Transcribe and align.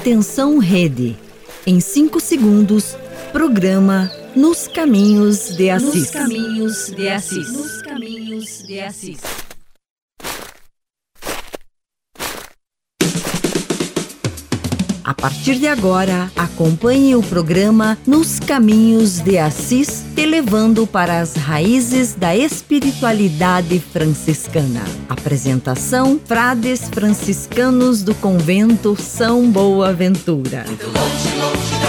Atenção 0.00 0.56
Rede. 0.56 1.14
Em 1.66 1.78
5 1.78 2.20
segundos, 2.20 2.96
programa 3.32 4.10
Nos 4.34 4.66
Caminhos 4.66 5.54
de 5.54 5.68
Assis. 5.68 5.94
Nos 5.94 6.10
Caminhos 6.10 6.86
de 6.86 7.08
Assis. 7.10 7.52
Nos 7.52 7.82
Caminhos 7.82 8.62
de 8.66 8.80
Assis. 8.80 9.20
A 15.04 15.12
partir 15.12 15.56
de 15.56 15.68
agora, 15.68 16.32
acompanhe 16.34 17.14
o 17.14 17.22
programa 17.22 17.98
Nos 18.06 18.40
Caminhos 18.40 19.20
de 19.20 19.36
Assis, 19.36 19.99
te 20.20 20.26
levando 20.26 20.86
para 20.86 21.20
as 21.20 21.34
raízes 21.34 22.12
da 22.12 22.36
espiritualidade 22.36 23.80
franciscana. 23.80 24.82
Apresentação: 25.08 26.20
Frades 26.22 26.90
franciscanos 26.90 28.02
do 28.02 28.14
convento 28.14 28.94
São 29.00 29.50
Boaventura. 29.50 30.66
Longe, 30.68 31.36
longe 31.38 31.79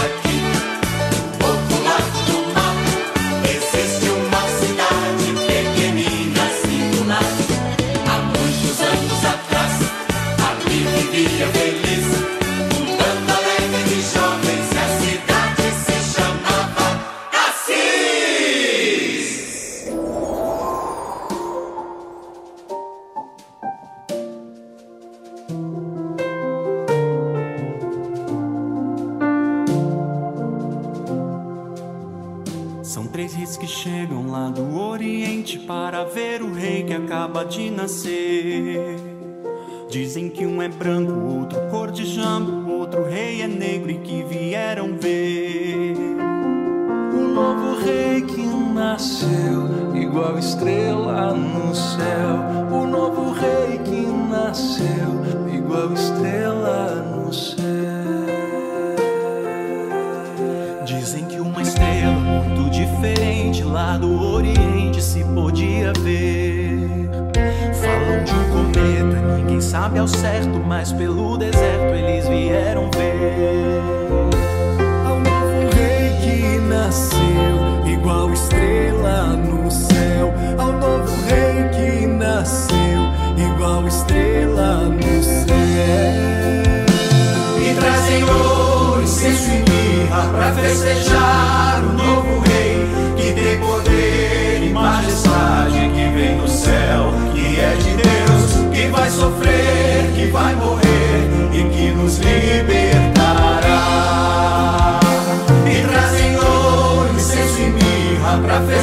de 37.52 37.70
nascer. 37.70 38.96
Dizem 39.90 40.30
que 40.30 40.46
um 40.46 40.62
é 40.62 40.68
branco, 40.68 41.12
outro 41.12 41.60
cor 41.70 41.90
de 41.90 42.06
jambo, 42.06 42.72
outro 42.72 43.04
rei 43.04 43.42
é 43.42 43.46
negro 43.46 43.90
e 43.90 43.98
que 43.98 44.22
vieram 44.22 44.96
ver. 44.98 45.94
O 47.14 47.20
novo 47.20 47.78
rei 47.84 48.22
que 48.22 48.42
nasceu, 48.74 49.94
igual 49.94 50.38
estrela 50.38 51.34
no 51.34 51.74
céu. 51.74 52.51
Sabe 69.72 69.98
ao 69.98 70.06
certo, 70.06 70.62
mas 70.66 70.92
pelo 70.92 71.38
deserto 71.38 71.94
eles 71.94 72.28
vieram 72.28 72.90
ver. 72.90 73.80
Ao 75.06 75.18
novo 75.18 75.74
rei 75.74 76.14
que 76.20 76.58
nasceu, 76.58 77.90
igual 77.90 78.30
estrela 78.34 79.28
no 79.28 79.70
céu. 79.70 80.30
Ao 80.58 80.72
novo 80.74 81.10
rei 81.26 81.70
que 81.70 82.06
nasceu, 82.06 83.00
igual 83.34 83.88
estrela 83.88 84.90
no 84.90 85.22
céu. 85.22 85.56
E 87.58 87.74
trazem 87.74 88.24
ouro, 88.24 89.02
incenso 89.02 89.48
e 89.48 89.70
mirra 89.70 90.28
pra 90.32 90.52
festejar 90.52 91.81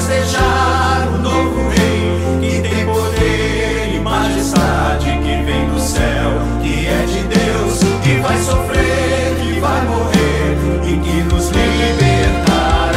festejar 0.09 1.08
o 1.14 1.18
novo 1.20 1.70
rei 1.70 2.42
que 2.42 2.62
tem 2.68 2.86
poder 2.86 3.96
e 3.96 4.00
majestade 4.00 5.06
que 5.06 5.44
vem 5.44 5.70
do 5.70 5.80
céu, 5.80 6.31
que 6.64 6.88
é 6.88 7.06
de 7.06 7.22
Deus, 7.28 7.80
que 8.03 8.20
vai 8.20 8.38
sofrer, 8.42 9.36
que 9.40 9.59
vai 9.59 9.86
morrer 9.86 10.58
e 10.88 11.00
que 11.00 11.24
nos 11.31 11.50
libertará. 11.50 12.90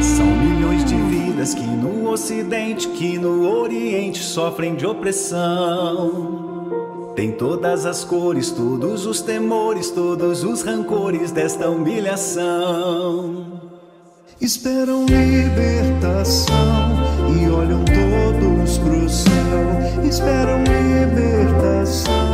São 0.00 0.26
milhões 0.26 0.82
de 0.86 0.94
vidas 0.94 1.52
que 1.52 1.66
no 1.66 2.10
Ocidente, 2.10 2.88
que 2.88 3.18
no 3.18 3.46
Oriente 3.60 4.22
sofrem 4.22 4.74
de 4.74 4.86
opressão. 4.86 6.31
Tem 7.22 7.30
todas 7.30 7.86
as 7.86 8.02
cores, 8.02 8.50
todos 8.50 9.06
os 9.06 9.20
temores, 9.20 9.92
todos 9.92 10.42
os 10.42 10.62
rancores 10.62 11.30
desta 11.30 11.70
humilhação. 11.70 13.60
Esperam 14.40 15.06
libertação 15.06 16.56
e 17.28 17.48
olham 17.48 17.84
todos 17.84 18.76
pro 18.78 19.08
céu. 19.08 20.02
Esperam 20.04 20.64
libertação 20.64 22.31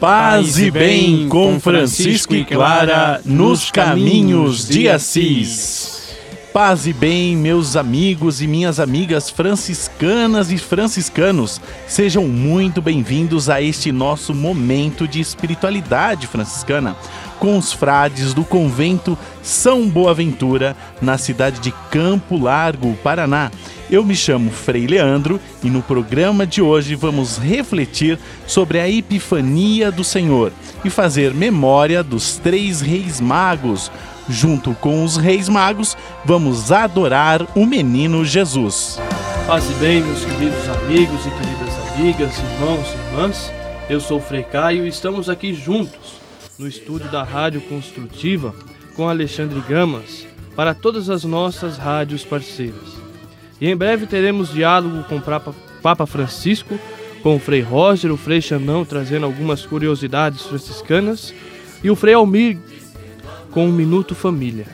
Paz 0.00 0.58
e 0.58 0.70
bem 0.70 1.28
com 1.28 1.58
Francisco 1.58 2.32
e 2.32 2.44
Clara 2.44 3.20
nos 3.24 3.68
caminhos 3.68 4.68
de 4.68 4.88
Assis. 4.88 5.97
Paz 6.52 6.86
e 6.86 6.94
bem, 6.94 7.36
meus 7.36 7.76
amigos 7.76 8.40
e 8.40 8.46
minhas 8.46 8.80
amigas 8.80 9.28
franciscanas 9.28 10.50
e 10.50 10.56
franciscanos, 10.56 11.60
sejam 11.86 12.26
muito 12.26 12.80
bem-vindos 12.80 13.50
a 13.50 13.60
este 13.60 13.92
nosso 13.92 14.34
momento 14.34 15.06
de 15.06 15.20
espiritualidade 15.20 16.26
franciscana 16.26 16.96
com 17.38 17.56
os 17.56 17.72
frades 17.72 18.34
do 18.34 18.44
convento 18.44 19.16
São 19.42 19.88
Boaventura, 19.88 20.76
na 21.00 21.16
cidade 21.16 21.60
de 21.60 21.72
Campo 21.90 22.36
Largo, 22.36 22.96
Paraná. 22.96 23.50
Eu 23.90 24.04
me 24.04 24.14
chamo 24.14 24.50
Frei 24.50 24.86
Leandro 24.86 25.40
e 25.62 25.70
no 25.70 25.82
programa 25.82 26.46
de 26.46 26.60
hoje 26.60 26.94
vamos 26.94 27.38
refletir 27.38 28.18
sobre 28.46 28.80
a 28.80 28.88
Epifania 28.88 29.90
do 29.90 30.02
Senhor 30.02 30.52
e 30.84 30.90
fazer 30.90 31.32
memória 31.32 32.02
dos 32.02 32.36
três 32.36 32.80
reis 32.80 33.20
magos. 33.20 33.90
Junto 34.28 34.74
com 34.74 35.04
os 35.04 35.16
reis 35.16 35.48
magos, 35.48 35.96
vamos 36.24 36.70
adorar 36.70 37.46
o 37.56 37.64
menino 37.64 38.24
Jesus. 38.24 38.98
Paz 39.46 39.70
e 39.70 39.74
bem, 39.74 40.02
meus 40.02 40.24
queridos 40.24 40.68
amigos 40.68 41.20
e 41.26 41.30
queridas 41.30 41.94
amigas, 41.94 42.38
irmãos 42.38 42.86
e 42.86 43.08
irmãs. 43.08 43.52
Eu 43.88 44.00
sou 44.00 44.18
o 44.18 44.22
Frei 44.22 44.42
Caio 44.42 44.84
e 44.84 44.88
estamos 44.88 45.30
aqui 45.30 45.54
juntos 45.54 46.18
no 46.58 46.68
estúdio 46.68 47.10
da 47.10 47.22
Rádio 47.22 47.62
Construtiva 47.62 48.54
com 48.94 49.08
Alexandre 49.08 49.62
Gamas 49.66 50.26
para 50.54 50.74
todas 50.74 51.08
as 51.08 51.24
nossas 51.24 51.78
rádios 51.78 52.24
parceiras. 52.24 52.98
E 53.60 53.68
em 53.68 53.76
breve 53.76 54.06
teremos 54.06 54.52
diálogo 54.52 55.04
com 55.04 55.16
o 55.16 55.22
Papa- 55.82 56.06
Francisco, 56.06 56.78
com 57.22 57.36
o 57.36 57.38
Frei 57.38 57.62
Roger, 57.62 58.12
o 58.12 58.16
Frei 58.16 58.42
Xandão 58.42 58.84
trazendo 58.84 59.24
algumas 59.24 59.64
curiosidades 59.64 60.42
franciscanas 60.42 61.32
e 61.82 61.90
o 61.90 61.96
Frei 61.96 62.14
Almir 62.14 62.58
com 63.50 63.68
o 63.68 63.72
Minuto 63.72 64.14
Família. 64.14 64.66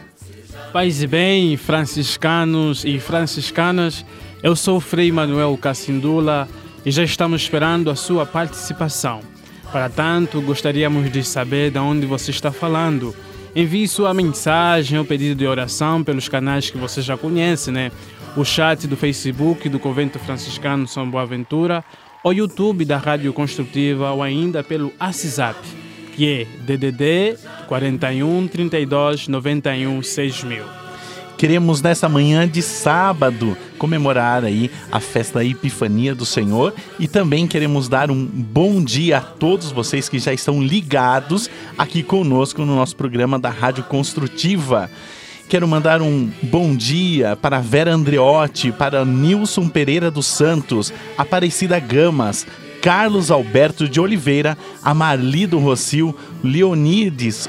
Paz 0.72 1.02
e 1.02 1.06
bem, 1.06 1.56
franciscanos 1.56 2.84
e 2.84 2.98
franciscanas, 2.98 4.04
eu 4.42 4.56
sou 4.56 4.78
o 4.78 4.80
Frei 4.80 5.10
Manuel 5.12 5.56
Cacindula 5.56 6.48
e 6.84 6.90
já 6.90 7.04
estamos 7.04 7.42
esperando 7.42 7.90
a 7.90 7.94
sua 7.94 8.26
participação. 8.26 9.20
Para 9.70 9.88
tanto, 9.88 10.40
gostaríamos 10.40 11.10
de 11.10 11.22
saber 11.24 11.70
de 11.70 11.78
onde 11.78 12.06
você 12.06 12.30
está 12.30 12.52
falando 12.52 13.14
envie 13.54 13.86
sua 13.86 14.12
mensagem 14.12 14.98
ou 14.98 15.04
pedido 15.04 15.36
de 15.36 15.46
oração 15.46 16.02
pelos 16.02 16.28
canais 16.28 16.70
que 16.70 16.76
você 16.76 17.00
já 17.00 17.16
conhece, 17.16 17.70
né? 17.70 17.92
O 18.36 18.44
chat 18.44 18.88
do 18.88 18.96
Facebook 18.96 19.68
do 19.68 19.78
Convento 19.78 20.18
Franciscano 20.18 20.88
São 20.88 21.08
Boaventura, 21.08 21.84
o 22.24 22.32
YouTube 22.32 22.84
da 22.84 22.96
Rádio 22.96 23.32
Construtiva 23.32 24.10
ou 24.10 24.22
ainda 24.22 24.64
pelo 24.64 24.92
WhatsApp, 25.00 25.58
que 26.14 26.26
é 26.40 26.46
DDD 26.64 27.38
41 27.66 28.48
32 28.48 29.28
91 29.28 30.02
6000 30.02 30.84
queremos 31.36 31.82
nessa 31.82 32.08
manhã 32.08 32.48
de 32.48 32.62
sábado 32.62 33.56
comemorar 33.76 34.44
aí 34.44 34.70
a 34.90 35.00
festa 35.00 35.40
da 35.40 35.44
Epifania 35.44 36.14
do 36.14 36.24
Senhor 36.24 36.72
e 36.98 37.06
também 37.06 37.46
queremos 37.46 37.88
dar 37.88 38.10
um 38.10 38.24
bom 38.24 38.82
dia 38.82 39.18
a 39.18 39.20
todos 39.20 39.70
vocês 39.70 40.08
que 40.08 40.18
já 40.18 40.32
estão 40.32 40.62
ligados 40.62 41.50
aqui 41.76 42.02
conosco 42.02 42.64
no 42.64 42.76
nosso 42.76 42.96
programa 42.96 43.38
da 43.38 43.50
Rádio 43.50 43.84
Construtiva. 43.84 44.90
Quero 45.48 45.68
mandar 45.68 46.00
um 46.00 46.30
bom 46.42 46.74
dia 46.74 47.36
para 47.36 47.60
Vera 47.60 47.92
Andreotti, 47.92 48.72
para 48.72 49.04
Nilson 49.04 49.68
Pereira 49.68 50.10
dos 50.10 50.26
Santos, 50.26 50.92
Aparecida 51.18 51.78
Gamas, 51.78 52.46
Carlos 52.84 53.30
Alberto 53.30 53.88
de 53.88 53.98
Oliveira, 53.98 54.58
Amarlido 54.82 55.58
Rocio, 55.58 56.14
Leonides 56.42 57.48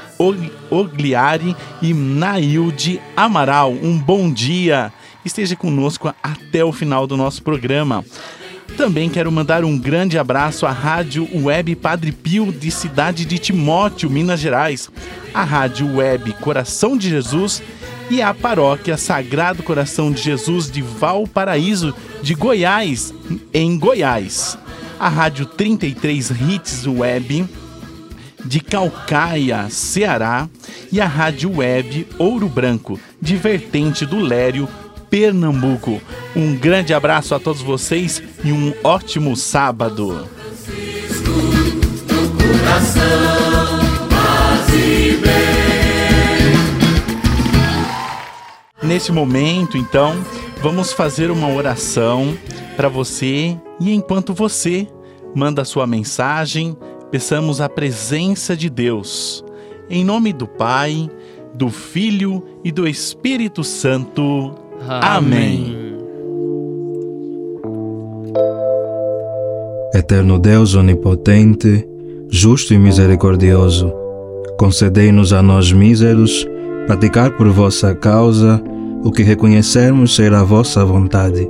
Ogliari 0.70 1.54
e 1.82 1.92
Nailde 1.92 2.98
Amaral. 3.14 3.70
Um 3.70 3.98
bom 3.98 4.32
dia! 4.32 4.90
Esteja 5.26 5.54
conosco 5.54 6.10
até 6.22 6.64
o 6.64 6.72
final 6.72 7.06
do 7.06 7.18
nosso 7.18 7.42
programa. 7.42 8.02
Também 8.78 9.10
quero 9.10 9.30
mandar 9.30 9.62
um 9.62 9.78
grande 9.78 10.18
abraço 10.18 10.64
à 10.64 10.70
Rádio 10.70 11.28
Web 11.34 11.76
Padre 11.76 12.12
Pio 12.12 12.50
de 12.50 12.70
Cidade 12.70 13.26
de 13.26 13.38
Timóteo, 13.38 14.08
Minas 14.08 14.40
Gerais, 14.40 14.90
à 15.34 15.44
Rádio 15.44 15.96
Web 15.96 16.32
Coração 16.40 16.96
de 16.96 17.10
Jesus 17.10 17.62
e 18.08 18.22
à 18.22 18.32
Paróquia 18.32 18.96
Sagrado 18.96 19.62
Coração 19.62 20.10
de 20.10 20.22
Jesus 20.22 20.70
de 20.70 20.80
Valparaíso, 20.80 21.94
de 22.22 22.32
Goiás, 22.32 23.12
em 23.52 23.78
Goiás 23.78 24.56
a 24.98 25.08
Rádio 25.08 25.46
33 25.46 26.30
Hits 26.30 26.86
Web 26.86 27.46
de 28.44 28.60
Calcaia, 28.60 29.68
Ceará, 29.68 30.48
e 30.92 31.00
a 31.00 31.06
Rádio 31.06 31.56
Web 31.56 32.06
Ouro 32.16 32.48
Branco, 32.48 32.98
de 33.20 33.36
Vertente 33.36 34.06
do 34.06 34.20
Lério, 34.20 34.68
Pernambuco. 35.10 36.00
Um 36.34 36.54
grande 36.54 36.94
abraço 36.94 37.34
a 37.34 37.40
todos 37.40 37.60
vocês 37.60 38.22
e 38.44 38.52
um 38.52 38.72
ótimo 38.84 39.36
sábado. 39.36 40.28
Nesse 48.82 49.10
momento, 49.10 49.76
então, 49.76 50.14
vamos 50.62 50.92
fazer 50.92 51.30
uma 51.30 51.48
oração 51.48 52.36
para 52.76 52.88
você 52.88 53.56
e 53.80 53.92
enquanto 53.92 54.34
você 54.34 54.86
manda 55.34 55.64
sua 55.64 55.86
mensagem, 55.86 56.76
peçamos 57.10 57.60
a 57.60 57.68
presença 57.68 58.56
de 58.56 58.68
Deus. 58.68 59.44
Em 59.88 60.04
nome 60.04 60.32
do 60.32 60.46
Pai, 60.46 61.08
do 61.54 61.70
Filho 61.70 62.42
e 62.62 62.70
do 62.70 62.86
Espírito 62.86 63.64
Santo. 63.64 64.54
Amém. 64.86 65.74
Eterno 69.94 70.38
Deus 70.38 70.74
onipotente, 70.74 71.88
justo 72.28 72.74
e 72.74 72.78
misericordioso, 72.78 73.92
concedei-nos 74.58 75.32
a 75.32 75.42
nós 75.42 75.72
míseros 75.72 76.46
praticar 76.86 77.36
por 77.36 77.48
vossa 77.48 77.94
causa 77.94 78.62
o 79.02 79.10
que 79.10 79.22
reconhecermos 79.22 80.14
ser 80.14 80.34
a 80.34 80.42
vossa 80.42 80.84
vontade 80.84 81.48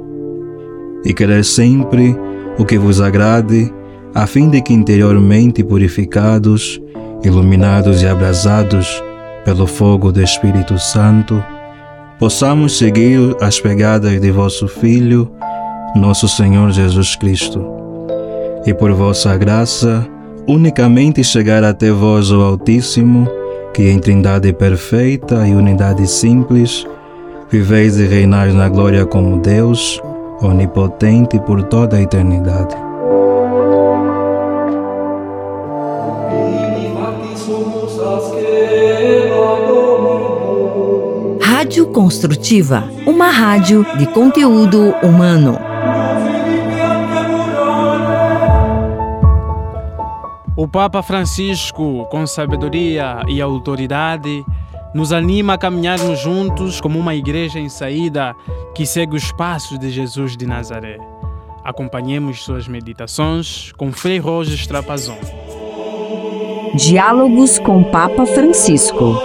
e 1.06 1.14
querer 1.14 1.44
sempre 1.44 2.18
o 2.58 2.64
que 2.64 2.76
vos 2.76 3.00
agrade, 3.00 3.72
a 4.12 4.26
fim 4.26 4.50
de 4.50 4.60
que 4.60 4.72
interiormente 4.72 5.62
purificados, 5.62 6.80
iluminados 7.22 8.02
e 8.02 8.08
abrasados 8.08 9.02
pelo 9.44 9.68
fogo 9.68 10.10
do 10.10 10.20
Espírito 10.20 10.76
Santo, 10.80 11.42
possamos 12.18 12.76
seguir 12.76 13.36
as 13.40 13.60
pegadas 13.60 14.20
de 14.20 14.30
vosso 14.32 14.66
Filho, 14.66 15.30
nosso 15.94 16.28
Senhor 16.28 16.72
Jesus 16.72 17.14
Cristo. 17.14 17.64
E 18.66 18.74
por 18.74 18.92
vossa 18.92 19.36
graça, 19.36 20.04
unicamente 20.48 21.22
chegar 21.22 21.62
até 21.62 21.92
vós, 21.92 22.32
o 22.32 22.40
Altíssimo, 22.40 23.28
que 23.72 23.88
em 23.88 24.00
trindade 24.00 24.52
perfeita 24.52 25.46
e 25.46 25.54
unidade 25.54 26.04
simples, 26.08 26.84
viveis 27.48 27.96
e 28.00 28.06
reinais 28.06 28.52
na 28.52 28.68
glória 28.68 29.06
como 29.06 29.38
Deus, 29.38 30.02
onipotente 30.42 31.38
por 31.40 31.62
toda 31.64 31.96
a 31.96 32.02
eternidade. 32.02 32.74
Rádio 41.42 41.86
Construtiva, 41.88 42.84
uma 43.06 43.30
rádio 43.30 43.84
de 43.98 44.06
conteúdo 44.06 44.94
humano. 45.02 45.58
O 50.56 50.66
Papa 50.66 51.02
Francisco, 51.02 52.06
com 52.10 52.26
sabedoria 52.26 53.20
e 53.28 53.42
autoridade, 53.42 54.44
nos 54.96 55.12
anima 55.12 55.52
a 55.52 55.58
caminharmos 55.58 56.18
juntos 56.18 56.80
como 56.80 56.98
uma 56.98 57.14
igreja 57.14 57.58
em 57.58 57.68
saída 57.68 58.34
que 58.74 58.86
segue 58.86 59.14
os 59.14 59.30
passos 59.30 59.78
de 59.78 59.90
Jesus 59.90 60.38
de 60.38 60.46
Nazaré. 60.46 60.96
Acompanhemos 61.62 62.42
suas 62.42 62.66
meditações 62.66 63.72
com 63.72 63.92
Frei 63.92 64.18
Roges 64.18 64.66
Trapazon. 64.66 65.18
Diálogos 66.74 67.58
com 67.58 67.84
Papa 67.84 68.24
Francisco. 68.24 69.20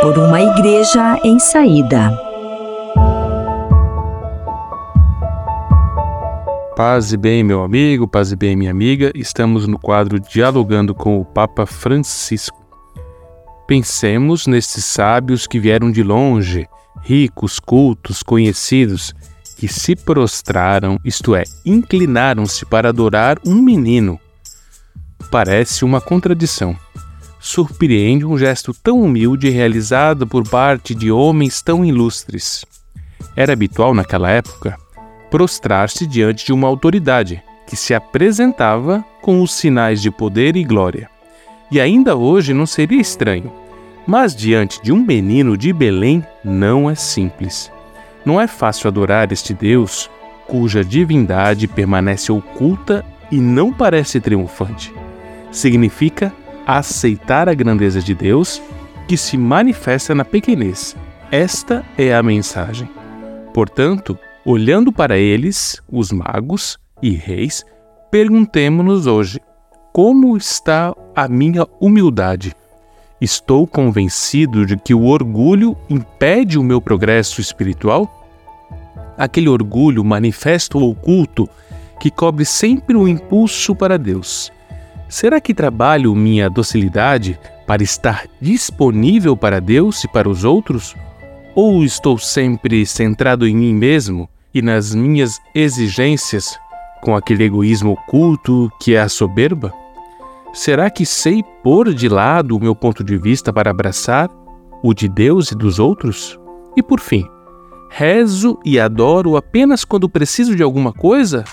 Por 0.00 0.18
uma 0.18 0.40
igreja 0.40 1.20
em 1.22 1.38
saída. 1.38 2.18
Paz 6.74 7.12
e 7.12 7.18
bem, 7.18 7.44
meu 7.44 7.62
amigo, 7.62 8.08
paz 8.08 8.32
e 8.32 8.36
bem, 8.36 8.56
minha 8.56 8.70
amiga. 8.70 9.12
Estamos 9.14 9.66
no 9.66 9.78
quadro 9.78 10.18
Dialogando 10.18 10.94
com 10.94 11.20
o 11.20 11.24
Papa 11.24 11.66
Francisco. 11.66 12.61
Pensemos 13.72 14.46
nestes 14.46 14.84
sábios 14.84 15.46
que 15.46 15.58
vieram 15.58 15.90
de 15.90 16.02
longe, 16.02 16.68
ricos, 17.00 17.58
cultos, 17.58 18.22
conhecidos, 18.22 19.14
que 19.56 19.66
se 19.66 19.96
prostraram, 19.96 21.00
isto 21.02 21.34
é, 21.34 21.42
inclinaram-se 21.64 22.66
para 22.66 22.90
adorar 22.90 23.38
um 23.46 23.54
menino. 23.54 24.20
Parece 25.30 25.86
uma 25.86 26.02
contradição. 26.02 26.76
Surpreende 27.40 28.26
um 28.26 28.36
gesto 28.36 28.74
tão 28.74 29.00
humilde 29.00 29.48
realizado 29.48 30.26
por 30.26 30.46
parte 30.46 30.94
de 30.94 31.10
homens 31.10 31.62
tão 31.62 31.82
ilustres. 31.82 32.66
Era 33.34 33.54
habitual 33.54 33.94
naquela 33.94 34.28
época 34.28 34.78
prostrar-se 35.30 36.06
diante 36.06 36.44
de 36.44 36.52
uma 36.52 36.68
autoridade 36.68 37.42
que 37.66 37.74
se 37.74 37.94
apresentava 37.94 39.02
com 39.22 39.40
os 39.40 39.50
sinais 39.50 40.02
de 40.02 40.10
poder 40.10 40.56
e 40.58 40.62
glória. 40.62 41.08
E 41.70 41.80
ainda 41.80 42.14
hoje 42.14 42.52
não 42.52 42.66
seria 42.66 43.00
estranho 43.00 43.61
mas 44.06 44.34
diante 44.34 44.82
de 44.82 44.92
um 44.92 45.04
menino 45.04 45.56
de 45.56 45.72
Belém 45.72 46.24
não 46.44 46.90
é 46.90 46.94
simples. 46.94 47.70
Não 48.24 48.40
é 48.40 48.46
fácil 48.46 48.88
adorar 48.88 49.32
este 49.32 49.54
Deus 49.54 50.10
cuja 50.46 50.84
divindade 50.84 51.66
permanece 51.66 52.30
oculta 52.30 53.04
e 53.30 53.40
não 53.40 53.72
parece 53.72 54.20
triunfante. 54.20 54.94
Significa 55.50 56.32
aceitar 56.66 57.48
a 57.48 57.54
grandeza 57.54 58.00
de 58.00 58.14
Deus 58.14 58.62
que 59.08 59.16
se 59.16 59.36
manifesta 59.36 60.14
na 60.14 60.24
pequenez. 60.24 60.96
Esta 61.30 61.84
é 61.96 62.14
a 62.14 62.22
mensagem. 62.22 62.88
Portanto, 63.54 64.18
olhando 64.44 64.92
para 64.92 65.16
eles, 65.16 65.82
os 65.90 66.12
magos 66.12 66.78
e 67.02 67.10
reis, 67.10 67.64
perguntemos-nos 68.10 69.06
hoje: 69.06 69.40
como 69.92 70.36
está 70.36 70.94
a 71.14 71.28
minha 71.28 71.66
humildade? 71.80 72.54
Estou 73.22 73.68
convencido 73.68 74.66
de 74.66 74.76
que 74.76 74.92
o 74.92 75.04
orgulho 75.04 75.76
impede 75.88 76.58
o 76.58 76.62
meu 76.64 76.80
progresso 76.80 77.40
espiritual? 77.40 78.26
Aquele 79.16 79.48
orgulho 79.48 80.02
manifesto 80.02 80.76
ou 80.76 80.90
oculto 80.90 81.48
que 82.00 82.10
cobre 82.10 82.44
sempre 82.44 82.96
o 82.96 83.06
impulso 83.06 83.76
para 83.76 83.96
Deus. 83.96 84.50
Será 85.08 85.40
que 85.40 85.54
trabalho 85.54 86.12
minha 86.16 86.50
docilidade 86.50 87.38
para 87.64 87.84
estar 87.84 88.26
disponível 88.40 89.36
para 89.36 89.60
Deus 89.60 90.02
e 90.02 90.08
para 90.08 90.28
os 90.28 90.42
outros? 90.42 90.96
Ou 91.54 91.84
estou 91.84 92.18
sempre 92.18 92.84
centrado 92.84 93.46
em 93.46 93.54
mim 93.54 93.72
mesmo 93.72 94.28
e 94.52 94.60
nas 94.60 94.96
minhas 94.96 95.38
exigências, 95.54 96.58
com 97.00 97.14
aquele 97.14 97.44
egoísmo 97.44 97.92
oculto 97.92 98.68
que 98.80 98.96
é 98.96 99.00
a 99.00 99.08
soberba? 99.08 99.72
Será 100.52 100.90
que 100.90 101.06
sei 101.06 101.42
pôr 101.62 101.94
de 101.94 102.10
lado 102.10 102.54
o 102.54 102.60
meu 102.60 102.74
ponto 102.74 103.02
de 103.02 103.16
vista 103.16 103.50
para 103.50 103.70
abraçar 103.70 104.28
o 104.82 104.92
de 104.92 105.08
Deus 105.08 105.50
e 105.50 105.54
dos 105.54 105.78
outros? 105.78 106.38
E 106.76 106.82
por 106.82 107.00
fim, 107.00 107.26
rezo 107.88 108.58
e 108.62 108.78
adoro 108.78 109.36
apenas 109.36 109.82
quando 109.82 110.10
preciso 110.10 110.54
de 110.54 110.62
alguma 110.62 110.92
coisa? 110.92 111.44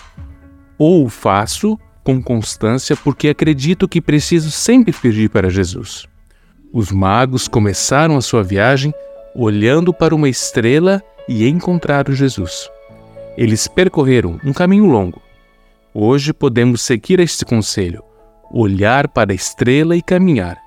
Ou 0.77 1.07
faço 1.07 1.79
com 2.03 2.21
constância 2.21 2.95
porque 2.97 3.29
acredito 3.29 3.87
que 3.87 4.01
preciso 4.01 4.51
sempre 4.51 4.91
pedir 4.91 5.29
para 5.29 5.49
Jesus? 5.49 6.05
Os 6.73 6.91
magos 6.91 7.47
começaram 7.47 8.17
a 8.17 8.21
sua 8.21 8.43
viagem 8.43 8.93
olhando 9.33 9.93
para 9.93 10.13
uma 10.13 10.27
estrela 10.27 11.01
e 11.27 11.47
encontraram 11.47 12.13
Jesus. 12.13 12.69
Eles 13.37 13.65
percorreram 13.65 14.39
um 14.43 14.51
caminho 14.51 14.85
longo. 14.85 15.21
Hoje 15.93 16.33
podemos 16.33 16.81
seguir 16.81 17.19
este 17.19 17.45
conselho: 17.45 18.03
olhar 18.51 19.07
para 19.07 19.31
a 19.31 19.35
estrela 19.35 19.95
e 19.95 20.01
caminhar. 20.01 20.57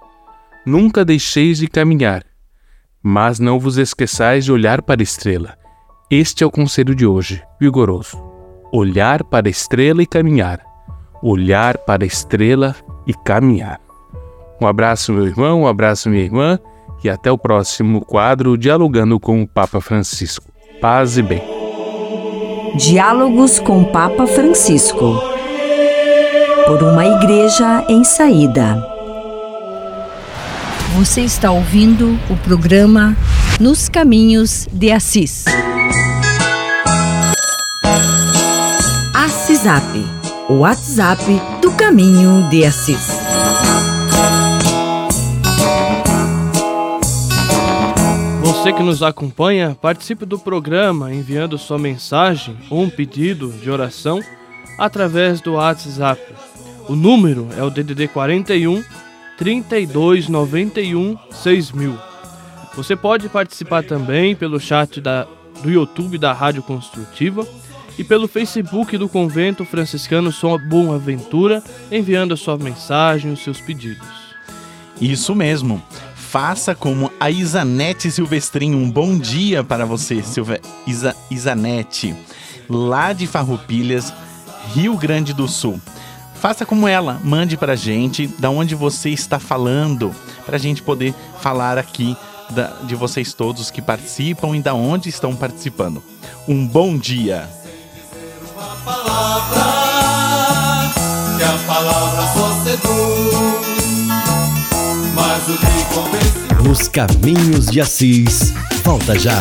Nunca 0.64 1.04
deixeis 1.04 1.58
de 1.58 1.66
caminhar, 1.66 2.24
mas 3.02 3.40
não 3.40 3.58
vos 3.58 3.76
esqueçais 3.76 4.44
de 4.44 4.52
olhar 4.52 4.82
para 4.82 5.00
a 5.00 5.02
estrela. 5.02 5.56
Este 6.10 6.44
é 6.44 6.46
o 6.46 6.50
conselho 6.50 6.94
de 6.94 7.06
hoje, 7.06 7.42
vigoroso. 7.60 8.22
Olhar 8.72 9.24
para 9.24 9.48
a 9.48 9.50
estrela 9.50 10.02
e 10.02 10.06
caminhar. 10.06 10.60
Olhar 11.22 11.78
para 11.78 12.04
a 12.04 12.06
estrela 12.06 12.76
e 13.06 13.14
caminhar. 13.14 13.80
Um 14.60 14.66
abraço, 14.66 15.12
meu 15.12 15.26
irmão, 15.26 15.62
um 15.62 15.66
abraço, 15.66 16.08
minha 16.08 16.22
irmã, 16.22 16.58
e 17.02 17.08
até 17.08 17.32
o 17.32 17.38
próximo 17.38 18.04
quadro 18.04 18.56
Dialogando 18.56 19.18
com 19.18 19.42
o 19.42 19.48
Papa 19.48 19.80
Francisco. 19.80 20.52
Paz 20.80 21.18
e 21.18 21.22
bem. 21.22 21.42
Diálogos 22.76 23.58
com 23.58 23.82
o 23.82 23.86
Papa 23.86 24.26
Francisco. 24.26 25.31
Por 26.66 26.82
uma 26.82 27.04
igreja 27.04 27.84
em 27.88 28.04
saída. 28.04 28.76
Você 30.96 31.22
está 31.22 31.50
ouvindo 31.50 32.18
o 32.30 32.36
programa 32.36 33.16
Nos 33.60 33.88
Caminhos 33.88 34.68
de 34.72 34.92
Assis. 34.92 35.44
Assisap, 39.14 39.84
o 40.48 40.58
WhatsApp 40.58 41.24
do 41.60 41.72
Caminho 41.72 42.48
de 42.48 42.64
Assis. 42.64 43.08
Você 48.42 48.72
que 48.72 48.82
nos 48.82 49.02
acompanha, 49.02 49.76
participe 49.80 50.24
do 50.24 50.38
programa 50.38 51.12
enviando 51.12 51.58
sua 51.58 51.78
mensagem 51.78 52.56
ou 52.70 52.82
um 52.82 52.88
pedido 52.88 53.50
de 53.50 53.68
oração 53.68 54.20
através 54.78 55.40
do 55.40 55.54
WhatsApp. 55.54 56.20
O 56.88 56.96
número 56.96 57.48
é 57.56 57.62
o 57.62 57.70
DDD 57.70 58.08
41 58.08 58.82
32 59.38 60.28
91 60.28 61.16
6000. 61.30 61.98
Você 62.74 62.96
pode 62.96 63.28
participar 63.28 63.84
também 63.84 64.34
pelo 64.34 64.58
chat 64.58 65.00
da, 65.00 65.26
do 65.62 65.70
YouTube 65.70 66.18
da 66.18 66.32
Rádio 66.32 66.62
Construtiva 66.62 67.46
e 67.98 68.02
pelo 68.02 68.26
Facebook 68.26 68.96
do 68.96 69.08
Convento 69.08 69.64
Franciscano 69.64 70.32
São 70.32 70.58
Boaventura, 70.58 71.62
enviando 71.90 72.34
a 72.34 72.36
sua 72.36 72.56
mensagem, 72.56 73.32
os 73.32 73.42
seus 73.42 73.60
pedidos. 73.60 74.06
Isso 75.00 75.34
mesmo. 75.34 75.82
Faça 76.14 76.74
como 76.74 77.12
a 77.20 77.30
Isanete 77.30 78.10
Silvestrinho. 78.10 78.78
Um 78.78 78.90
bom 78.90 79.18
dia 79.18 79.62
para 79.62 79.84
você, 79.84 80.22
Silve... 80.22 80.60
Isa... 80.86 81.14
Isanete, 81.30 82.14
lá 82.70 83.12
de 83.12 83.26
Farroupilhas, 83.26 84.12
Rio 84.74 84.96
Grande 84.96 85.34
do 85.34 85.46
Sul. 85.46 85.78
Faça 86.42 86.66
como 86.66 86.88
ela, 86.88 87.20
mande 87.22 87.56
para 87.56 87.74
a 87.74 87.76
gente 87.76 88.26
da 88.26 88.50
onde 88.50 88.74
você 88.74 89.10
está 89.10 89.38
falando, 89.38 90.12
para 90.44 90.56
a 90.56 90.58
gente 90.58 90.82
poder 90.82 91.14
falar 91.40 91.78
aqui 91.78 92.16
da... 92.50 92.66
de 92.82 92.96
vocês 92.96 93.32
todos 93.32 93.70
que 93.70 93.80
participam 93.80 94.56
e 94.56 94.60
da 94.60 94.74
onde 94.74 95.08
estão 95.08 95.36
participando. 95.36 96.02
Um 96.48 96.66
bom 96.66 96.98
dia! 96.98 97.48
Nos 106.64 106.88
caminhos 106.88 107.66
de 107.66 107.80
Assis. 107.80 108.52
Volta 108.82 109.16
já. 109.16 109.40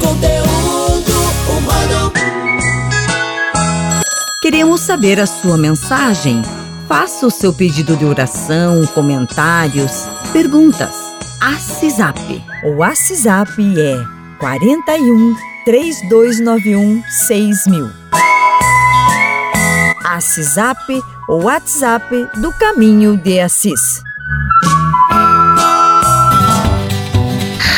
Conteúdo 0.00 1.12
humano. 1.50 2.12
Queremos 4.40 4.80
saber 4.80 5.20
a 5.20 5.26
sua 5.26 5.56
mensagem. 5.56 6.42
Faça 6.88 7.26
o 7.26 7.30
seu 7.30 7.52
pedido 7.52 7.96
de 7.96 8.04
oração, 8.04 8.86
comentários, 8.94 10.08
perguntas. 10.32 10.94
Assisap. 11.40 12.18
O 12.64 12.82
Assisap 12.82 13.58
é 13.58 14.04
41 14.38 15.34
3291 15.64 17.02
6000. 17.08 17.90
Assisap, 20.04 20.78
o 21.28 21.44
WhatsApp 21.44 22.06
do 22.40 22.52
Caminho 22.52 23.16
de 23.16 23.40
Assis. 23.40 24.02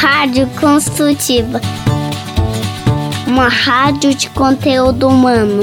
Rádio 0.00 0.46
Construtiva. 0.60 1.60
Uma 3.38 3.47
rádio 3.47 4.12
de 4.16 4.28
conteúdo 4.30 5.07
humano. 5.07 5.62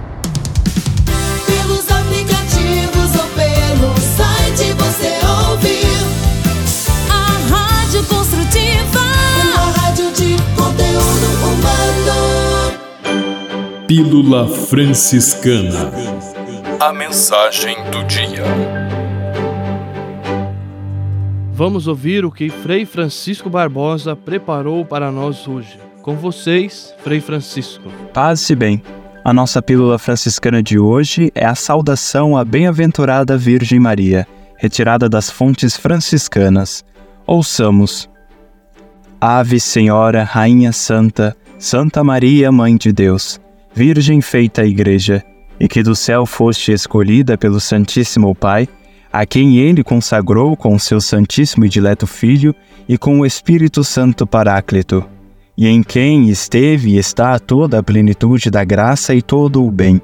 Pílula 13.93 14.47
Franciscana. 14.47 15.91
A 16.79 16.93
mensagem 16.93 17.75
do 17.91 18.05
dia. 18.05 18.41
Vamos 21.51 21.87
ouvir 21.87 22.23
o 22.23 22.31
que 22.31 22.49
Frei 22.49 22.85
Francisco 22.85 23.49
Barbosa 23.49 24.15
preparou 24.15 24.85
para 24.85 25.11
nós 25.11 25.45
hoje. 25.45 25.77
Com 26.01 26.15
vocês, 26.15 26.95
Frei 27.03 27.19
Francisco. 27.19 27.83
Paz 28.13 28.49
e 28.49 28.55
bem. 28.55 28.81
A 29.25 29.33
nossa 29.33 29.61
pílula 29.61 29.99
franciscana 29.99 30.63
de 30.63 30.79
hoje 30.79 31.29
é 31.35 31.45
a 31.45 31.53
saudação 31.53 32.37
à 32.37 32.45
bem-aventurada 32.45 33.37
Virgem 33.37 33.77
Maria, 33.77 34.25
retirada 34.55 35.09
das 35.09 35.29
fontes 35.29 35.75
franciscanas. 35.75 36.85
Ouçamos. 37.27 38.09
Ave 39.19 39.59
Senhora, 39.59 40.23
Rainha 40.23 40.71
Santa, 40.71 41.35
Santa 41.59 42.01
Maria, 42.05 42.53
Mãe 42.53 42.77
de 42.77 42.93
Deus, 42.93 43.37
Virgem 43.73 44.21
feita 44.21 44.65
Igreja, 44.65 45.23
e 45.59 45.67
que 45.67 45.83
do 45.83 45.95
céu 45.95 46.25
foste 46.25 46.71
escolhida 46.71 47.37
pelo 47.37 47.59
Santíssimo 47.59 48.33
Pai, 48.33 48.67
a 49.13 49.25
quem 49.25 49.57
ele 49.57 49.83
consagrou 49.83 50.57
com 50.57 50.79
seu 50.79 50.99
Santíssimo 50.99 51.65
e 51.65 51.69
Dileto 51.69 52.07
Filho 52.07 52.55
e 52.87 52.97
com 52.97 53.19
o 53.19 53.25
Espírito 53.25 53.83
Santo 53.83 54.25
Paráclito, 54.25 55.05
e 55.57 55.67
em 55.67 55.83
quem 55.83 56.29
esteve 56.29 56.91
e 56.91 56.97
está 56.97 57.37
toda 57.37 57.79
a 57.79 57.83
plenitude 57.83 58.49
da 58.49 58.63
graça 58.63 59.13
e 59.13 59.21
todo 59.21 59.63
o 59.63 59.71
bem. 59.71 60.01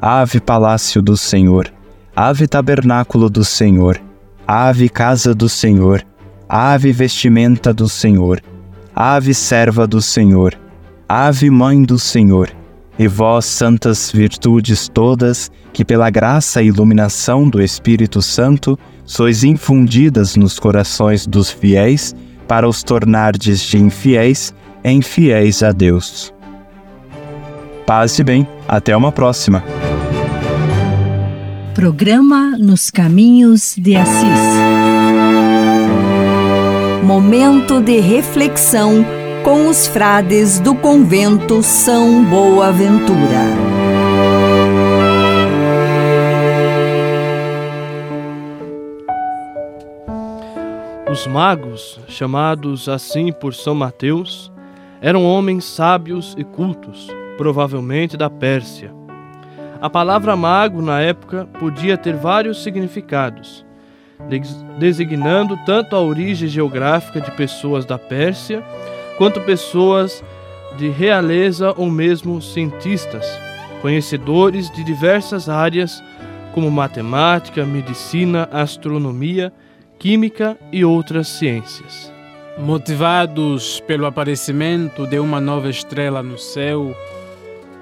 Ave 0.00 0.40
Palácio 0.40 1.00
do 1.00 1.16
Senhor, 1.16 1.72
Ave 2.14 2.46
Tabernáculo 2.46 3.30
do 3.30 3.44
Senhor, 3.44 4.00
Ave 4.46 4.88
Casa 4.88 5.34
do 5.34 5.48
Senhor, 5.48 6.04
Ave 6.48 6.92
Vestimenta 6.92 7.72
do 7.72 7.88
Senhor, 7.88 8.42
Ave 8.94 9.32
Serva 9.34 9.86
do 9.86 10.02
Senhor, 10.02 10.58
Ave 11.08 11.50
Mãe 11.50 11.82
do 11.82 11.98
Senhor, 11.98 12.50
e 12.98 13.06
vós, 13.06 13.44
santas 13.44 14.10
virtudes 14.10 14.88
todas, 14.88 15.50
que 15.72 15.84
pela 15.84 16.10
graça 16.10 16.60
e 16.62 16.66
iluminação 16.66 17.48
do 17.48 17.62
Espírito 17.62 18.20
Santo 18.20 18.78
sois 19.04 19.44
infundidas 19.44 20.34
nos 20.34 20.58
corações 20.58 21.26
dos 21.26 21.50
fiéis, 21.50 22.14
para 22.48 22.68
os 22.68 22.82
tornardes 22.82 23.60
de 23.60 23.78
infiéis 23.78 24.54
em 24.82 25.02
fiéis 25.02 25.62
a 25.62 25.70
Deus. 25.70 26.32
Paz 27.86 28.18
e 28.18 28.24
bem, 28.24 28.46
até 28.66 28.96
uma 28.96 29.12
próxima. 29.12 29.62
Programa 31.74 32.56
Nos 32.58 32.90
Caminhos 32.90 33.76
de 33.76 33.96
Assis. 33.96 34.40
Momento 37.04 37.80
de 37.80 38.00
reflexão 38.00 39.04
com 39.48 39.66
os 39.66 39.86
frades 39.86 40.60
do 40.60 40.74
convento 40.74 41.62
São 41.62 42.22
Boaventura. 42.22 43.16
Os 51.10 51.26
magos, 51.26 51.98
chamados 52.08 52.90
assim 52.90 53.32
por 53.32 53.54
São 53.54 53.74
Mateus, 53.74 54.52
eram 55.00 55.24
homens 55.24 55.64
sábios 55.64 56.34
e 56.36 56.44
cultos, 56.44 57.08
provavelmente 57.38 58.18
da 58.18 58.28
Pérsia. 58.28 58.92
A 59.80 59.88
palavra 59.88 60.36
mago 60.36 60.82
na 60.82 61.00
época 61.00 61.48
podia 61.58 61.96
ter 61.96 62.14
vários 62.14 62.62
significados, 62.62 63.64
designando 64.78 65.58
tanto 65.64 65.96
a 65.96 66.00
origem 66.02 66.48
geográfica 66.48 67.18
de 67.18 67.30
pessoas 67.30 67.86
da 67.86 67.96
Pérsia 67.96 68.62
quanto 69.18 69.40
pessoas 69.40 70.22
de 70.78 70.88
realeza 70.88 71.74
ou 71.76 71.90
mesmo 71.90 72.40
cientistas, 72.40 73.26
conhecedores 73.82 74.70
de 74.70 74.84
diversas 74.84 75.48
áreas 75.48 76.02
como 76.54 76.70
matemática, 76.70 77.66
medicina, 77.66 78.48
astronomia, 78.52 79.52
química 79.98 80.56
e 80.72 80.84
outras 80.84 81.26
ciências. 81.28 82.12
Motivados 82.56 83.80
pelo 83.80 84.06
aparecimento 84.06 85.06
de 85.06 85.18
uma 85.18 85.40
nova 85.40 85.68
estrela 85.68 86.22
no 86.22 86.38
céu, 86.38 86.96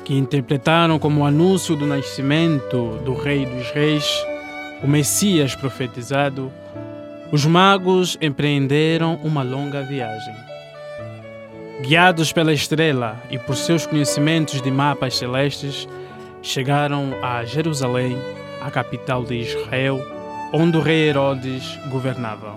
que 0.05 0.14
interpretaram 0.14 0.99
como 0.99 1.26
anúncio 1.26 1.76
do 1.76 1.87
nascimento 1.87 2.99
do 3.05 3.14
Rei 3.14 3.45
dos 3.45 3.71
Reis, 3.73 4.07
o 4.83 4.87
Messias 4.87 5.55
profetizado, 5.55 6.50
os 7.33 7.45
magos 7.45 8.16
empreenderam 8.21 9.16
uma 9.23 9.43
longa 9.43 9.83
viagem. 9.83 10.56
Guiados 11.80 12.32
pela 12.32 12.54
estrela 12.54 13.22
e 13.30 13.38
por 13.38 13.54
seus 13.54 13.86
conhecimentos 13.86 14.62
de 14.62 14.70
mapas 14.70 15.14
celestes, 15.16 15.86
chegaram 16.40 17.12
a 17.22 17.44
Jerusalém, 17.44 18.16
a 18.62 18.70
capital 18.70 19.22
de 19.22 19.34
Israel, 19.34 20.00
onde 20.54 20.78
o 20.78 20.80
rei 20.80 21.10
Herodes 21.10 21.78
governava. 21.90 22.56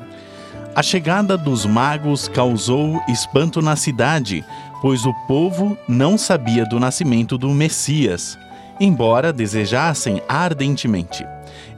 A 0.74 0.82
chegada 0.82 1.38
dos 1.38 1.66
magos 1.66 2.30
causou 2.30 3.02
espanto 3.10 3.62
na 3.62 3.76
cidade, 3.76 4.46
pois 4.82 5.06
o 5.06 5.14
povo 5.28 5.78
não 5.86 6.18
sabia 6.18 6.66
do 6.66 6.80
nascimento 6.80 7.38
do 7.38 7.50
Messias, 7.50 8.38
embora 8.80 9.34
desejassem 9.34 10.22
ardentemente. 10.30 11.26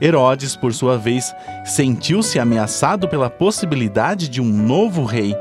Herodes, 0.00 0.54
por 0.54 0.72
sua 0.72 0.96
vez, 0.96 1.34
sentiu-se 1.64 2.38
ameaçado 2.38 3.08
pela 3.08 3.28
possibilidade 3.28 4.28
de 4.28 4.40
um 4.40 4.44
novo 4.44 5.04
rei 5.04 5.34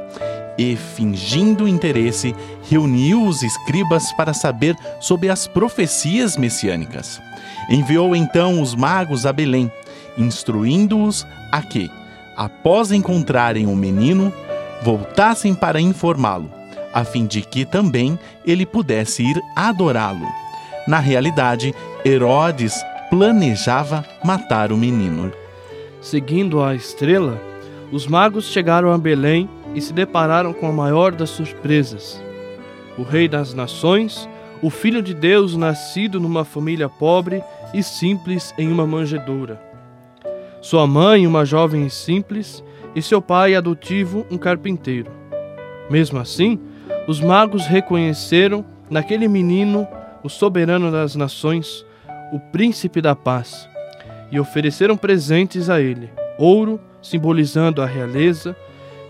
e, 0.62 0.76
fingindo 0.76 1.68
interesse, 1.68 2.36
reuniu 2.70 3.24
os 3.24 3.42
escribas 3.42 4.12
para 4.14 4.32
saber 4.32 4.76
sobre 5.00 5.28
as 5.28 5.48
profecias 5.48 6.38
messiânicas. 6.38 7.20
Enviou 7.68 8.16
então 8.16 8.62
os 8.62 8.76
magos 8.76 9.26
a 9.26 9.34
Belém, 9.34 9.72
instruindo-os 10.16 11.26
a 11.52 11.64
que, 11.64 11.90
após 12.38 12.92
encontrarem 12.92 13.66
o 13.66 13.76
menino, 13.76 14.32
voltassem 14.84 15.56
para 15.56 15.82
informá-lo, 15.82 16.52
a 16.94 17.04
fim 17.04 17.26
de 17.26 17.42
que 17.42 17.66
também 17.66 18.20
ele 18.46 18.66
pudesse 18.66 19.24
ir 19.24 19.42
adorá-lo. 19.56 20.28
Na 20.88 21.00
realidade, 21.00 21.74
Herodes 22.06 22.80
planejava 23.10 24.06
matar 24.24 24.72
o 24.72 24.78
menino. 24.78 25.32
Seguindo 26.02 26.62
a 26.62 26.76
estrela, 26.76 27.42
os 27.92 28.06
magos 28.06 28.46
chegaram 28.46 28.92
a 28.92 28.98
Belém 28.98 29.50
e 29.74 29.82
se 29.82 29.94
depararam 29.94 30.54
com 30.54 30.68
a 30.68 30.72
maior 30.72 31.12
das 31.14 31.30
surpresas. 31.30 32.22
O 32.98 33.04
Rei 33.04 33.28
das 33.28 33.54
Nações, 33.54 34.28
o 34.62 34.70
Filho 34.70 35.02
de 35.02 35.14
Deus 35.14 35.56
nascido 35.56 36.20
numa 36.20 36.44
família 36.46 36.90
pobre 36.90 37.44
e 37.74 37.82
simples 37.82 38.54
em 38.58 38.72
uma 38.72 38.86
manjedoura. 38.86 39.62
Sua 40.62 40.86
mãe, 40.86 41.26
uma 41.26 41.46
jovem 41.46 41.90
simples, 41.90 42.64
e 42.96 43.02
seu 43.02 43.22
pai 43.22 43.56
adotivo, 43.56 44.26
um 44.30 44.38
carpinteiro. 44.38 45.10
Mesmo 45.90 46.20
assim, 46.20 46.60
os 47.08 47.20
magos 47.20 47.66
reconheceram 47.66 48.64
naquele 48.90 49.28
menino 49.28 49.88
o 50.24 50.30
soberano 50.30 50.92
das 50.92 51.16
nações, 51.16 51.86
o 52.32 52.40
príncipe 52.40 53.02
da 53.02 53.16
paz, 53.16 53.68
e 54.32 54.40
ofereceram 54.40 54.96
presentes 54.96 55.70
a 55.70 55.82
ele: 55.82 56.10
ouro, 56.38 56.80
simbolizando 57.02 57.82
a 57.82 57.86
realeza, 57.86 58.56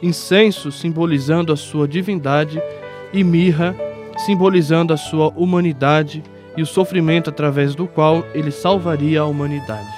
incenso, 0.02 0.72
simbolizando 0.72 1.54
a 1.54 1.58
sua 1.58 1.88
divindade, 1.88 2.62
e 3.14 3.24
mirra, 3.24 3.76
simbolizando 4.26 4.94
a 4.94 4.98
sua 4.98 5.30
humanidade 5.36 6.24
e 6.56 6.62
o 6.62 6.66
sofrimento 6.66 7.30
através 7.30 7.76
do 7.76 7.88
qual 7.88 8.24
ele 8.34 8.52
salvaria 8.52 9.22
a 9.22 9.26
humanidade. 9.26 9.90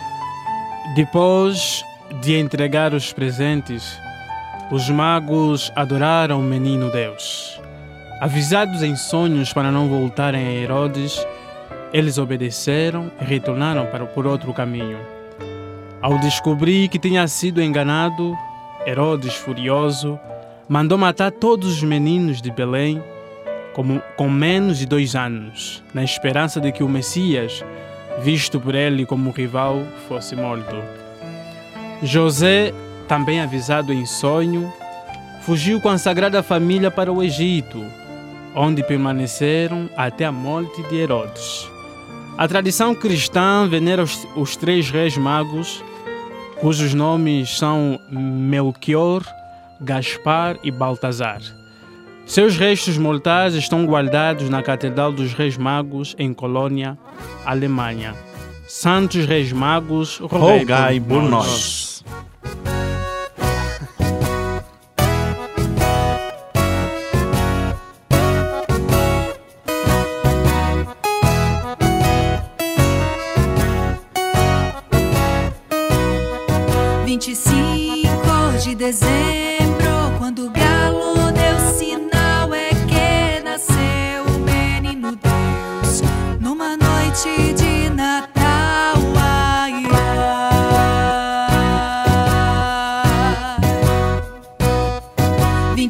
Depois 0.96 1.84
de 2.22 2.38
entregar 2.38 2.94
os 2.94 3.12
presentes, 3.12 3.98
os 4.72 4.90
magos 4.90 5.72
adoraram 5.76 6.40
o 6.40 6.44
menino 6.44 6.92
Deus. 6.92 7.60
Avisados 8.22 8.84
em 8.84 8.96
sonhos 8.96 9.52
para 9.52 9.72
não 9.72 9.90
voltarem 9.90 10.46
a 10.46 10.52
Herodes, 10.52 11.26
eles 11.92 12.18
obedeceram 12.18 13.12
e 13.20 13.24
retornaram 13.24 13.86
para 13.88 14.06
por 14.06 14.26
outro 14.26 14.54
caminho. 14.54 14.98
Ao 16.02 16.18
descobrir 16.20 16.88
que 16.90 17.00
tinha 17.00 17.28
sido 17.28 17.62
enganado, 17.62 18.38
Herodes, 18.86 19.36
furioso, 19.36 20.20
mandou 20.68 20.98
matar 20.98 21.32
todos 21.32 21.76
os 21.76 21.84
meninos 21.84 22.42
de 22.42 22.52
Belém 22.52 23.02
como, 23.74 24.02
com 24.16 24.30
menos 24.30 24.78
de 24.78 24.86
dois 24.86 25.16
anos, 25.16 25.84
na 25.94 26.04
esperança 26.04 26.62
de 26.62 26.72
que 26.72 26.84
o 26.84 26.90
Messias, 26.90 27.64
visto 28.22 28.60
por 28.60 28.76
ele 28.76 29.06
como 29.06 29.32
rival, 29.32 29.82
fosse 30.08 30.36
morto. 30.36 30.76
José, 32.02 32.74
também 33.08 33.42
avisado 33.42 33.92
em 33.92 34.06
sonho, 34.06 34.72
fugiu 35.42 35.82
com 35.82 35.90
a 35.90 35.98
Sagrada 35.98 36.44
Família 36.44 36.92
para 36.92 37.12
o 37.12 37.24
Egito, 37.24 37.84
onde 38.56 38.84
permaneceram 38.84 39.90
até 39.96 40.26
a 40.26 40.32
morte 40.32 40.84
de 40.84 40.98
Herodes. 40.98 41.68
A 42.38 42.48
tradição 42.48 42.94
cristã 42.94 43.68
venera 43.68 44.04
os, 44.04 44.28
os 44.36 44.56
três 44.56 44.90
reis 44.90 45.18
magos 45.18 45.84
cujos 46.64 46.94
nomes 46.94 47.58
são 47.58 48.00
Melchior, 48.10 49.22
Gaspar 49.82 50.58
e 50.64 50.72
Baltazar. 50.72 51.42
Seus 52.26 52.56
restos 52.56 52.98
mortais 52.98 53.54
estão 53.54 53.86
guardados 53.86 54.50
na 54.50 54.64
Catedral 54.64 55.12
dos 55.12 55.34
Reis 55.34 55.58
Magos, 55.58 56.16
em 56.18 56.34
Colônia, 56.34 56.98
Alemanha. 57.46 58.16
Santos 58.66 59.26
Reis 59.26 59.52
Magos, 59.52 60.20
rogai, 60.20 61.02
por 61.02 61.22
nós. 61.22 62.02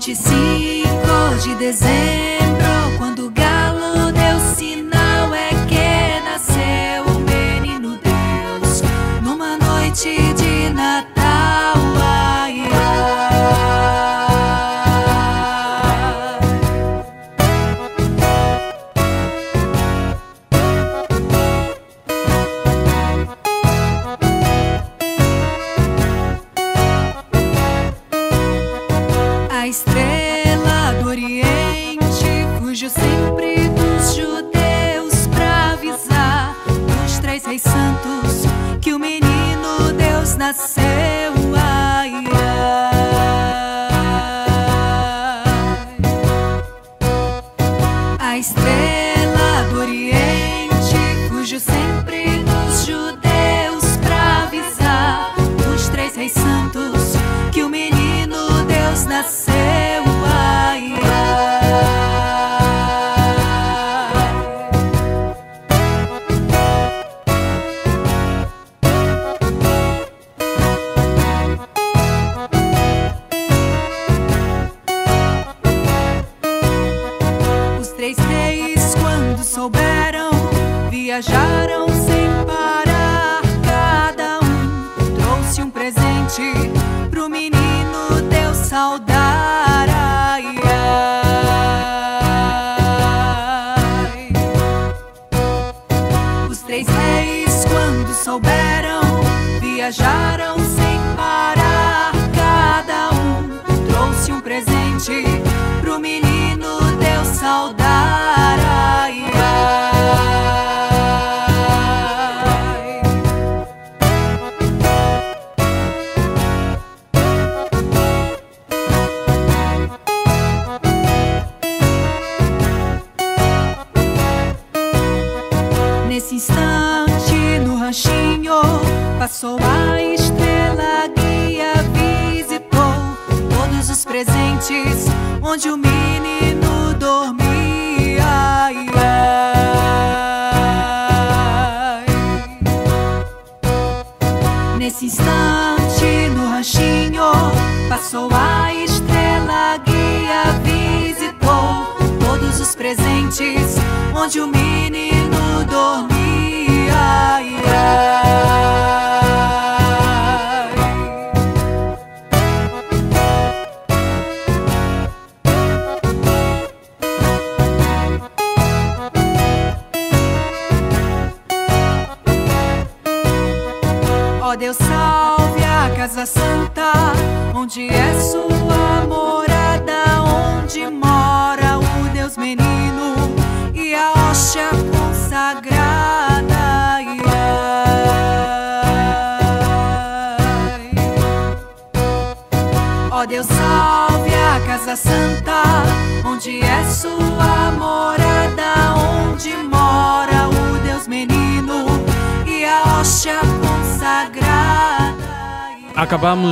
25 0.06 1.48
de 1.48 1.56
dezembro. 1.56 2.33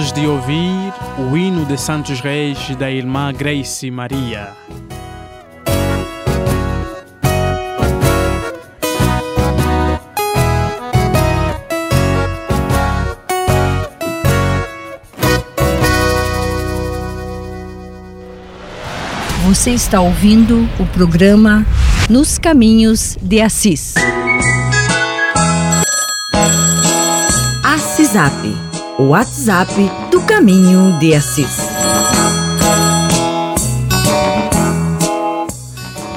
Acabamos 0.01 0.11
de 0.13 0.25
ouvir 0.25 0.93
o 1.19 1.37
hino 1.37 1.63
de 1.63 1.77
Santos 1.77 2.21
Reis 2.21 2.75
da 2.75 2.89
irmã 2.89 3.31
Grace 3.31 3.91
Maria. 3.91 4.49
Você 19.45 19.71
está 19.71 20.01
ouvindo 20.01 20.67
o 20.79 20.85
programa 20.87 21.63
Nos 22.09 22.39
Caminhos 22.39 23.17
de 23.21 23.39
Assis. 23.39 23.93
Assisap 27.63 28.70
o 29.01 29.07
WhatsApp 29.07 29.73
do 30.11 30.21
Caminho 30.21 30.99
de 30.99 31.15
Assis. 31.15 31.57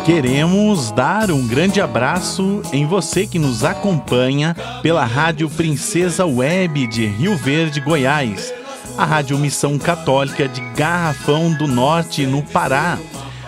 Queremos 0.05 0.91
dar 0.91 1.31
um 1.31 1.49
grande 1.49 1.81
abraço 1.81 2.61
em 2.75 2.87
você 2.87 3.27
que 3.27 3.39
nos 3.39 3.65
acompanha 3.65 4.55
pela 4.83 5.03
Rádio 5.03 5.49
Princesa 5.49 6.27
Web 6.27 6.87
de 6.89 7.07
Rio 7.07 7.35
Verde, 7.39 7.81
Goiás, 7.81 8.53
a 8.99 9.07
Rádio 9.07 9.39
Missão 9.39 9.79
Católica 9.79 10.47
de 10.47 10.61
Garrafão 10.77 11.55
do 11.55 11.67
Norte, 11.67 12.27
no 12.27 12.43
Pará, 12.43 12.99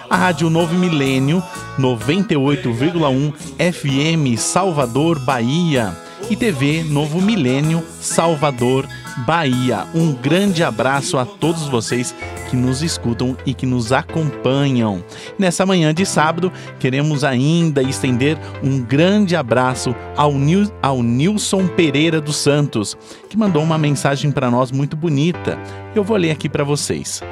a 0.09 0.16
Rádio 0.16 0.49
Novo 0.49 0.75
Milênio 0.75 1.42
98,1 1.79 3.35
FM 3.59 4.40
Salvador, 4.40 5.18
Bahia 5.18 6.06
e 6.29 6.35
TV 6.35 6.83
Novo 6.83 7.21
Milênio, 7.21 7.85
Salvador, 8.01 8.89
Bahia. 9.27 9.87
Um 9.95 10.12
grande 10.12 10.65
abraço 10.65 11.19
a 11.19 11.25
todos 11.25 11.69
vocês 11.69 12.15
que 12.51 12.57
nos 12.57 12.83
escutam 12.83 13.37
e 13.47 13.55
que 13.55 13.65
nos 13.65 13.93
acompanham. 13.93 15.05
Nessa 15.39 15.65
manhã 15.65 15.95
de 15.95 16.05
sábado, 16.05 16.53
queremos 16.81 17.23
ainda 17.23 17.81
estender 17.81 18.37
um 18.62 18.83
grande 18.83 19.37
abraço 19.37 19.95
ao, 20.17 20.33
Nil, 20.33 20.71
ao 20.83 21.03
Nilson 21.03 21.69
Pereira 21.69 22.21
dos 22.21 22.37
Santos, 22.37 22.97
que 23.31 23.37
mandou 23.37 23.62
uma 23.62 23.79
mensagem 23.79 24.33
para 24.33 24.51
nós 24.51 24.73
muito 24.73 24.97
bonita. 24.97 25.59
Eu 25.95 26.03
vou 26.03 26.17
ler 26.17 26.33
aqui 26.33 26.49
para 26.49 26.65
vocês. 26.65 27.23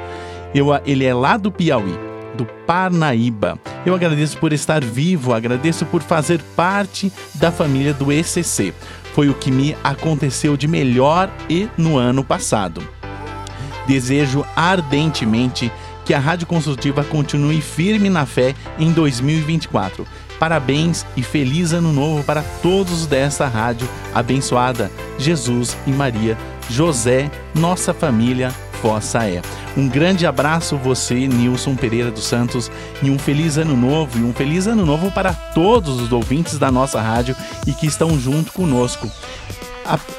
Eu, 0.53 0.67
ele 0.85 1.03
é 1.03 1.13
lá 1.13 1.35
do 1.35 1.51
Piauí 1.51 2.14
do 2.35 2.45
Parnaíba. 2.45 3.57
Eu 3.85 3.95
agradeço 3.95 4.37
por 4.37 4.53
estar 4.53 4.83
vivo, 4.83 5.33
agradeço 5.33 5.85
por 5.85 6.01
fazer 6.01 6.41
parte 6.55 7.11
da 7.35 7.51
família 7.51 7.93
do 7.93 8.11
ECC. 8.11 8.73
Foi 9.13 9.29
o 9.29 9.33
que 9.33 9.49
me 9.49 9.75
aconteceu 9.83 10.57
de 10.57 10.67
melhor 10.67 11.31
e 11.49 11.69
no 11.77 11.97
ano 11.97 12.23
passado. 12.23 12.87
Desejo 13.87 14.45
ardentemente 14.55 15.71
que 16.03 16.13
a 16.13 16.19
Rádio 16.19 16.45
Construtiva 16.45 17.03
continue 17.03 17.61
firme 17.61 18.09
na 18.09 18.25
fé 18.25 18.53
em 18.77 18.91
2024. 18.91 20.05
Parabéns 20.39 21.05
e 21.15 21.23
feliz 21.23 21.71
ano 21.71 21.93
novo 21.93 22.23
para 22.23 22.43
todos 22.61 23.07
dessa 23.07 23.47
rádio 23.47 23.87
abençoada. 24.13 24.91
Jesus 25.17 25.77
e 25.87 25.91
Maria, 25.91 26.37
José, 26.69 27.31
nossa 27.53 27.93
família, 27.93 28.53
vossa 28.85 29.27
é. 29.27 29.41
Um 29.75 29.89
grande 29.89 30.27
abraço 30.27 30.77
você, 30.77 31.27
Nilson 31.27 31.75
Pereira 31.75 32.11
dos 32.11 32.25
Santos, 32.25 32.71
e 33.01 33.09
um 33.09 33.17
feliz 33.17 33.57
ano 33.57 33.75
novo, 33.75 34.19
e 34.19 34.21
um 34.21 34.31
feliz 34.31 34.67
ano 34.67 34.85
novo 34.85 35.09
para 35.09 35.33
todos 35.33 35.99
os 35.99 36.11
ouvintes 36.11 36.59
da 36.59 36.71
nossa 36.71 37.01
rádio 37.01 37.35
e 37.65 37.73
que 37.73 37.87
estão 37.87 38.19
junto 38.19 38.51
conosco. 38.51 39.09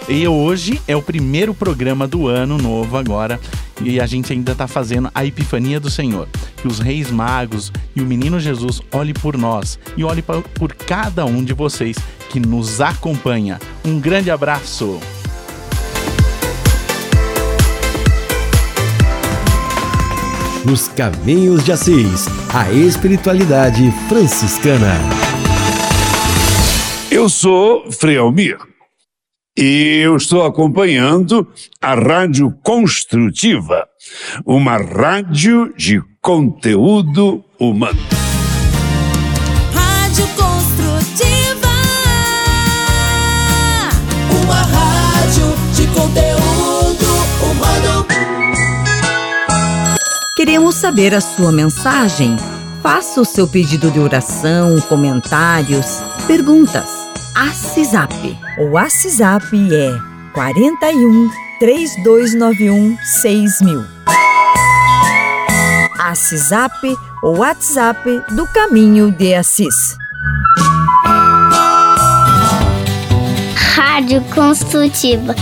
E 0.09 0.27
hoje 0.27 0.83
é 0.89 0.97
o 0.97 1.03
primeiro 1.03 1.55
programa 1.55 2.09
do 2.09 2.27
ano 2.27 2.59
novo 2.59 2.97
agora 2.97 3.39
e 3.81 4.01
a 4.01 4.07
gente 4.07 4.33
ainda 4.33 4.51
está 4.51 4.67
fazendo 4.67 5.11
a 5.15 5.25
Epifania 5.25 5.79
do 5.79 5.89
Senhor. 5.91 6.29
Que 6.57 6.67
os 6.67 6.81
reis 6.81 7.09
magos 7.09 7.73
e 7.95 8.01
o 8.01 8.07
menino 8.07 8.41
Jesus 8.41 8.81
olhe 8.93 9.15
por 9.15 9.37
nós 9.37 9.79
e 9.97 10.03
olhe 10.03 10.23
por 10.55 10.75
cada 10.75 11.25
um 11.25 11.45
de 11.45 11.53
vocês 11.53 11.97
que 12.31 12.41
nos 12.41 12.81
acompanha. 12.81 13.61
Um 13.85 14.01
grande 14.01 14.29
abraço! 14.29 15.01
Nos 20.67 20.89
Caminhos 20.89 21.65
de 21.65 21.71
Assis, 21.71 22.27
a 22.53 22.73
espiritualidade 22.73 23.89
franciscana. 24.09 24.99
Eu 27.09 27.29
sou 27.29 27.93
Frei 27.93 28.17
Almir 28.17 28.59
e 29.57 30.01
eu 30.03 30.17
estou 30.17 30.45
acompanhando 30.45 31.47
a 31.81 31.95
Rádio 31.95 32.51
Construtiva, 32.65 33.87
uma 34.45 34.77
rádio 34.77 35.73
de 35.77 36.03
conteúdo 36.21 37.45
humano. 37.61 38.26
Queremos 50.47 50.77
saber 50.77 51.13
a 51.13 51.21
sua 51.21 51.51
mensagem. 51.51 52.37
Faça 52.81 53.21
o 53.21 53.25
seu 53.25 53.49
pedido 53.49 53.91
de 53.91 53.99
oração, 53.99 54.81
comentários, 54.83 56.01
perguntas. 56.25 56.89
ACISAP. 57.35 58.39
O 58.61 58.71
WhatsApp 58.71 59.45
é 59.75 59.99
41 60.33 61.29
3291 61.59 62.97
6000. 63.03 63.85
ACISAP, 65.99 66.97
o 67.25 67.39
WhatsApp 67.39 68.23
do 68.37 68.47
Caminho 68.47 69.11
de 69.11 69.35
Assis. 69.35 69.99
Rádio 73.75 74.23
Construtiva. 74.33 75.35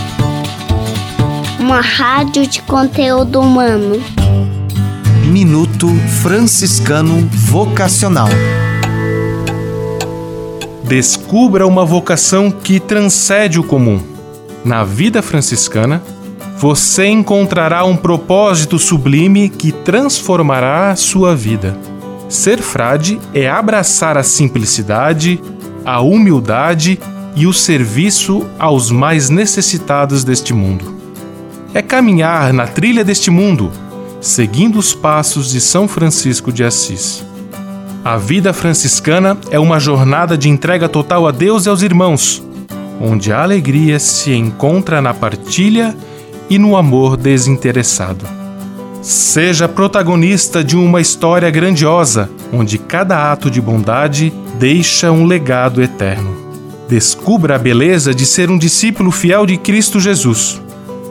Uma 1.60 1.82
rádio 1.82 2.46
de 2.46 2.62
conteúdo 2.62 3.42
humano. 3.42 4.23
Minuto 5.34 5.88
Franciscano 6.22 7.28
Vocacional. 7.32 8.28
Descubra 10.84 11.66
uma 11.66 11.84
vocação 11.84 12.52
que 12.52 12.78
transcende 12.78 13.58
o 13.58 13.64
comum. 13.64 14.00
Na 14.64 14.84
vida 14.84 15.20
franciscana, 15.22 16.00
você 16.56 17.06
encontrará 17.06 17.84
um 17.84 17.96
propósito 17.96 18.78
sublime 18.78 19.48
que 19.48 19.72
transformará 19.72 20.92
a 20.92 20.96
sua 20.96 21.34
vida. 21.34 21.76
Ser 22.28 22.62
frade 22.62 23.20
é 23.34 23.50
abraçar 23.50 24.16
a 24.16 24.22
simplicidade, 24.22 25.42
a 25.84 26.00
humildade 26.00 26.96
e 27.34 27.44
o 27.44 27.52
serviço 27.52 28.46
aos 28.56 28.88
mais 28.88 29.30
necessitados 29.30 30.22
deste 30.22 30.54
mundo. 30.54 30.94
É 31.74 31.82
caminhar 31.82 32.52
na 32.52 32.68
trilha 32.68 33.04
deste 33.04 33.32
mundo, 33.32 33.72
seguindo 34.24 34.78
os 34.78 34.94
passos 34.94 35.50
de 35.50 35.60
São 35.60 35.86
Francisco 35.86 36.50
de 36.50 36.64
Assis. 36.64 37.22
A 38.02 38.16
vida 38.16 38.54
franciscana 38.54 39.36
é 39.50 39.58
uma 39.58 39.78
jornada 39.78 40.36
de 40.36 40.48
entrega 40.48 40.88
total 40.88 41.28
a 41.28 41.30
Deus 41.30 41.66
e 41.66 41.68
aos 41.68 41.82
irmãos, 41.82 42.42
onde 42.98 43.32
a 43.32 43.42
alegria 43.42 43.98
se 43.98 44.32
encontra 44.32 45.02
na 45.02 45.12
partilha 45.12 45.94
e 46.48 46.58
no 46.58 46.74
amor 46.74 47.18
desinteressado. 47.18 48.24
Seja 49.02 49.68
protagonista 49.68 50.64
de 50.64 50.76
uma 50.76 51.02
história 51.02 51.50
grandiosa, 51.50 52.30
onde 52.50 52.78
cada 52.78 53.30
ato 53.30 53.50
de 53.50 53.60
bondade 53.60 54.32
deixa 54.58 55.12
um 55.12 55.26
legado 55.26 55.82
eterno. 55.82 56.34
Descubra 56.88 57.56
a 57.56 57.58
beleza 57.58 58.14
de 58.14 58.24
ser 58.24 58.50
um 58.50 58.56
discípulo 58.56 59.10
fiel 59.10 59.44
de 59.44 59.58
Cristo 59.58 60.00
Jesus. 60.00 60.62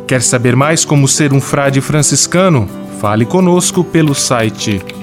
Quer 0.08 0.24
saber 0.24 0.56
mais 0.56 0.84
como 0.84 1.08
ser 1.08 1.32
um 1.32 1.40
frade 1.40 1.80
franciscano? 1.80 2.68
Fale 3.04 3.28
conosco 3.28 3.84
pelo 3.84 4.14
site 4.14 5.03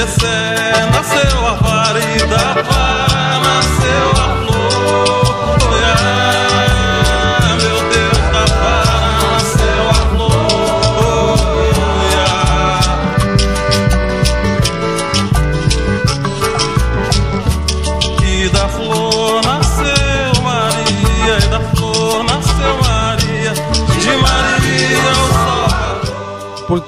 De 0.00 0.29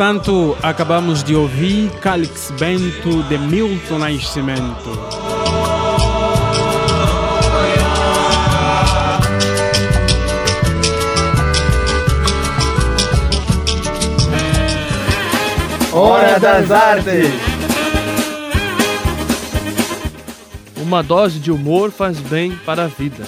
Portanto, 0.02 0.56
acabamos 0.60 1.22
de 1.22 1.36
ouvir 1.36 1.88
Calix 2.00 2.52
Bento 2.58 3.22
de 3.28 3.38
Milton 3.38 3.98
Nascimento. 3.98 4.90
Hora 15.92 16.40
das 16.40 16.68
Artes! 16.72 17.30
Uma 20.78 21.00
dose 21.04 21.38
de 21.38 21.52
humor 21.52 21.92
faz 21.92 22.18
bem 22.18 22.58
para 22.66 22.86
a 22.86 22.88
vida. 22.88 23.24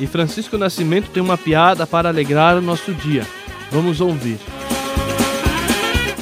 E 0.00 0.08
Francisco 0.08 0.58
Nascimento 0.58 1.10
tem 1.10 1.22
uma 1.22 1.38
piada 1.38 1.86
para 1.86 2.08
alegrar 2.08 2.56
o 2.56 2.60
nosso 2.60 2.92
dia. 2.92 3.24
Vamos 3.70 4.00
ouvir. 4.00 4.40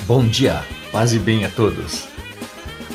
Bom 0.09 0.27
dia, 0.27 0.65
paz 0.91 1.13
e 1.13 1.19
bem 1.19 1.45
a 1.45 1.51
todos. 1.51 2.09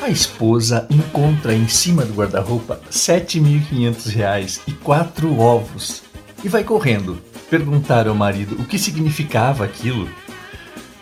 A 0.02 0.08
esposa 0.08 0.84
encontra 0.90 1.54
em 1.54 1.68
cima 1.68 2.04
do 2.04 2.12
guarda-roupa 2.12 2.80
7.500 2.90 4.08
reais 4.08 4.60
e 4.66 4.72
quatro 4.72 5.38
ovos 5.38 6.02
e 6.42 6.48
vai 6.48 6.64
correndo 6.64 7.22
perguntar 7.48 8.08
ao 8.08 8.16
marido 8.16 8.60
o 8.60 8.64
que 8.64 8.76
significava 8.76 9.64
aquilo. 9.64 10.08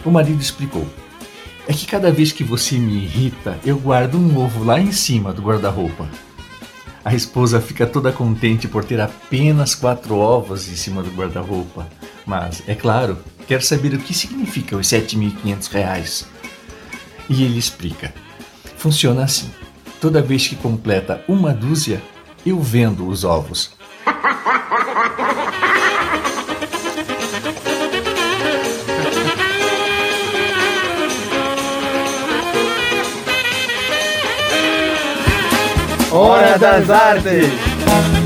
O 0.05 0.11
marido 0.11 0.43
explicou: 0.43 0.87
É 1.67 1.73
que 1.73 1.87
cada 1.87 2.13
vez 2.13 2.31
que 2.31 2.45
você 2.45 2.77
me 2.77 3.05
irrita, 3.05 3.59
eu 3.65 3.79
guardo 3.79 4.19
um 4.19 4.37
ovo 4.37 4.65
lá 4.65 4.79
em 4.79 4.93
cima 4.93 5.33
do 5.33 5.41
guarda-roupa. 5.41 6.11
A 7.03 7.15
esposa 7.15 7.59
fica 7.59 7.87
toda 7.87 8.13
contente 8.13 8.69
por 8.69 8.85
ter 8.85 9.01
apenas 9.01 9.75
quatro 9.75 10.17
ovos 10.17 10.69
em 10.69 10.77
cima 10.77 11.03
do 11.03 11.11
guarda-roupa, 11.11 11.89
mas, 12.27 12.63
é 12.67 12.75
claro, 12.75 13.19
quer 13.47 13.63
saber 13.63 13.95
o 13.95 13.99
que 13.99 14.15
significa 14.15 14.77
os 14.77 14.87
7.500 14.87 15.71
reais. 15.73 16.27
E 17.29 17.45
ele 17.45 17.59
explica. 17.59 18.13
Funciona 18.77 19.25
assim. 19.25 19.51
Toda 20.01 20.23
vez 20.23 20.49
que 20.49 20.57
completa 20.57 21.25
uma 21.29 21.53
dúzia, 21.53 22.03
eu 22.45 22.61
vendo 22.61 23.07
os 23.07 23.25
ovos. 23.25 23.71
Hora 36.11 36.59
das 36.59 36.91
Artes! 36.91 38.22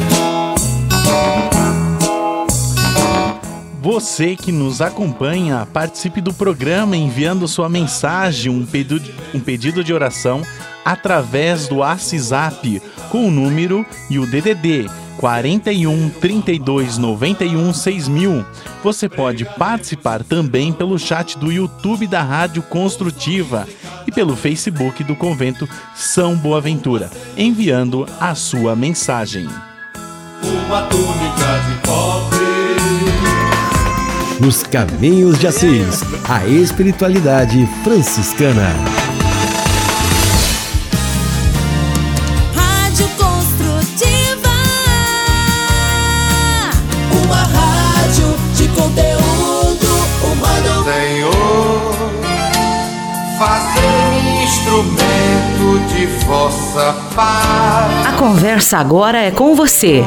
Você 3.87 4.35
que 4.35 4.51
nos 4.51 4.81
acompanha, 4.81 5.64
participe 5.64 6.20
do 6.20 6.35
programa 6.35 6.96
enviando 6.96 7.46
sua 7.46 7.68
mensagem, 7.68 8.51
um 8.51 8.66
pedido, 8.66 9.09
um 9.33 9.38
pedido 9.38 9.85
de 9.85 9.94
oração 9.94 10.42
através 10.85 11.68
do 11.68 11.77
WhatsApp 11.77 12.83
com 13.11 13.29
o 13.29 13.31
número 13.31 13.87
e 14.11 14.18
o 14.18 14.27
DDD 14.27 14.90
41 15.18 16.09
32 16.20 16.99
91 16.99 17.72
6000. 17.72 18.44
Você 18.83 19.09
pode 19.09 19.44
participar 19.44 20.25
também 20.25 20.72
pelo 20.72 20.99
chat 20.99 21.38
do 21.38 21.53
YouTube 21.53 22.09
da 22.09 22.22
Rádio 22.22 22.62
Construtiva 22.62 23.68
e 24.05 24.11
pelo 24.11 24.35
Facebook 24.35 25.05
do 25.05 25.14
Convento 25.14 25.68
São 25.94 26.35
Boaventura, 26.35 27.09
enviando 27.37 28.05
a 28.18 28.35
sua 28.35 28.75
mensagem. 28.75 29.46
Uma 30.42 30.83
túnica 30.83 31.61
de 31.68 31.87
pobre. 31.87 32.36
Nos 34.38 34.62
Caminhos 34.62 35.38
de 35.38 35.46
Assis, 35.46 36.03
a 36.29 36.46
espiritualidade 36.46 37.66
franciscana. 37.83 38.68
Rádio 42.55 43.09
Construtiva. 43.16 44.51
Uma 47.25 47.37
rádio 47.37 48.37
de 48.55 48.68
conteúdo 48.68 49.88
humano. 50.22 50.85
Senhor, 50.85 51.94
fazer-me 53.38 54.44
instrumento 54.44 55.94
de 55.94 56.06
vossa 56.27 56.94
paz. 57.15 58.06
A 58.06 58.13
conversa 58.19 58.77
agora 58.77 59.19
é 59.19 59.31
com 59.31 59.54
você, 59.54 60.06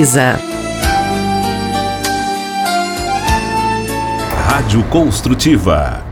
Rádio 4.47 4.83
Construtiva. 4.85 6.03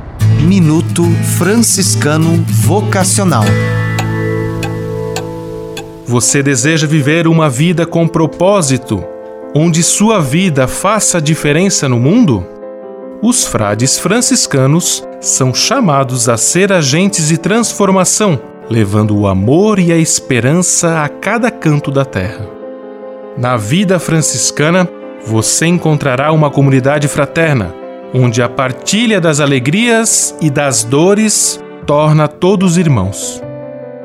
Minuto 0.41 1.03
Franciscano 1.39 2.45
Vocacional. 2.47 3.45
Você 6.05 6.43
deseja 6.43 6.85
viver 6.85 7.27
uma 7.27 7.49
vida 7.49 7.83
com 7.83 8.07
propósito, 8.07 9.03
onde 9.55 9.81
sua 9.81 10.21
vida 10.21 10.67
faça 10.67 11.19
diferença 11.19 11.89
no 11.89 11.99
mundo? 11.99 12.45
Os 13.23 13.43
frades 13.43 13.97
franciscanos 13.97 15.03
são 15.19 15.51
chamados 15.51 16.29
a 16.29 16.37
ser 16.37 16.71
agentes 16.71 17.29
de 17.29 17.39
transformação, 17.39 18.39
levando 18.69 19.17
o 19.17 19.25
amor 19.25 19.79
e 19.79 19.91
a 19.91 19.97
esperança 19.97 21.03
a 21.03 21.09
cada 21.09 21.49
canto 21.49 21.89
da 21.89 22.05
terra. 22.05 22.58
Na 23.37 23.55
vida 23.57 23.99
franciscana, 23.99 24.87
você 25.25 25.65
encontrará 25.65 26.31
uma 26.31 26.49
comunidade 26.49 27.07
fraterna, 27.07 27.73
onde 28.13 28.41
a 28.41 28.49
partilha 28.49 29.21
das 29.21 29.39
alegrias 29.39 30.35
e 30.41 30.49
das 30.49 30.83
dores 30.83 31.63
torna 31.85 32.27
todos 32.27 32.77
irmãos. 32.77 33.41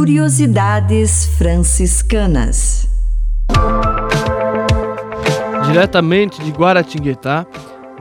Curiosidades 0.02 1.26
franciscanas. 1.38 2.88
Diretamente 5.64 6.42
de 6.42 6.50
Guaratinguetá, 6.50 7.46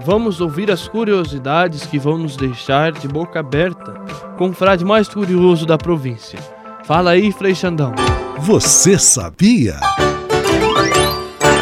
vamos 0.03 0.41
ouvir 0.41 0.71
as 0.71 0.87
curiosidades 0.87 1.85
que 1.85 1.99
vão 1.99 2.17
nos 2.17 2.35
deixar 2.35 2.91
de 2.91 3.07
boca 3.07 3.39
aberta 3.39 3.93
com 4.35 4.49
o 4.49 4.51
frade 4.51 4.83
mais 4.83 5.07
curioso 5.07 5.63
da 5.67 5.77
província. 5.77 6.39
Fala 6.85 7.11
aí, 7.11 7.31
Frei 7.31 7.53
Xandão. 7.53 7.93
Você 8.39 8.97
sabia? 8.97 9.79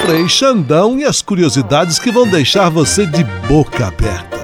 Frei 0.06 0.30
Xandão 0.30 0.98
e 0.98 1.04
as 1.04 1.22
curiosidades 1.22 2.00
que 2.00 2.14
vão 2.14 2.26
deixar 2.26 2.70
você 2.70 3.06
de 3.06 3.26
boca 3.46 3.88
aberta. 3.88 4.39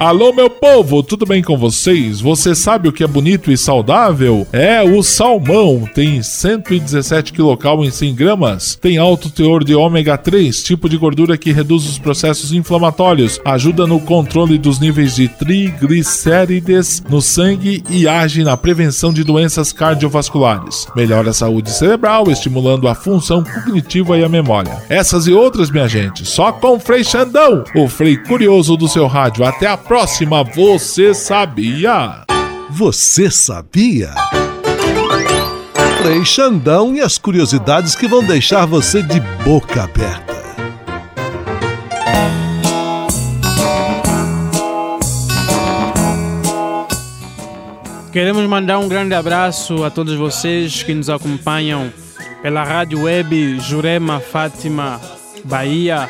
Alô, 0.00 0.32
meu 0.32 0.48
povo, 0.48 1.02
tudo 1.02 1.26
bem 1.26 1.42
com 1.42 1.58
vocês? 1.58 2.22
Você 2.22 2.54
sabe 2.54 2.88
o 2.88 2.92
que 2.92 3.04
é 3.04 3.06
bonito 3.06 3.52
e 3.52 3.58
saudável? 3.58 4.46
É 4.50 4.82
o 4.82 5.02
salmão. 5.02 5.86
Tem 5.94 6.22
117 6.22 7.34
kcal 7.34 7.84
em 7.84 7.90
100 7.90 8.14
gramas. 8.14 8.78
Tem 8.80 8.96
alto 8.96 9.28
teor 9.28 9.62
de 9.62 9.74
ômega 9.74 10.16
3, 10.16 10.62
tipo 10.62 10.88
de 10.88 10.96
gordura 10.96 11.36
que 11.36 11.52
reduz 11.52 11.84
os 11.84 11.98
processos 11.98 12.50
inflamatórios, 12.50 13.38
ajuda 13.44 13.86
no 13.86 14.00
controle 14.00 14.56
dos 14.56 14.80
níveis 14.80 15.16
de 15.16 15.28
triglicérides 15.28 17.04
no 17.06 17.20
sangue 17.20 17.84
e 17.90 18.08
age 18.08 18.42
na 18.42 18.56
prevenção 18.56 19.12
de 19.12 19.22
doenças 19.22 19.70
cardiovasculares. 19.70 20.86
Melhora 20.96 21.28
a 21.28 21.34
saúde 21.34 21.70
cerebral, 21.70 22.30
estimulando 22.30 22.88
a 22.88 22.94
função 22.94 23.44
cognitiva 23.44 24.16
e 24.16 24.24
a 24.24 24.30
memória. 24.30 24.82
Essas 24.88 25.26
e 25.26 25.32
outras, 25.34 25.70
minha 25.70 25.86
gente, 25.86 26.24
só 26.24 26.52
com 26.52 26.80
Frei 26.80 27.04
Xandão, 27.04 27.64
o 27.76 27.86
Frei 27.86 28.16
curioso 28.16 28.78
do 28.78 28.88
seu 28.88 29.06
rádio. 29.06 29.44
Até 29.44 29.66
a 29.66 29.89
próxima, 29.90 30.44
você 30.44 31.12
sabia? 31.12 32.24
Você 32.70 33.28
sabia? 33.28 34.14
Frei 36.00 36.24
Xandão 36.24 36.94
e 36.94 37.00
as 37.00 37.18
curiosidades 37.18 37.96
que 37.96 38.06
vão 38.06 38.22
deixar 38.22 38.66
você 38.66 39.02
de 39.02 39.18
boca 39.42 39.82
aberta. 39.82 40.36
Queremos 48.12 48.48
mandar 48.48 48.78
um 48.78 48.86
grande 48.86 49.14
abraço 49.16 49.82
a 49.82 49.90
todos 49.90 50.14
vocês 50.14 50.84
que 50.84 50.94
nos 50.94 51.10
acompanham 51.10 51.92
pela 52.42 52.62
rádio 52.62 53.02
web 53.02 53.58
Jurema 53.58 54.20
Fátima 54.20 55.00
Bahia, 55.44 56.08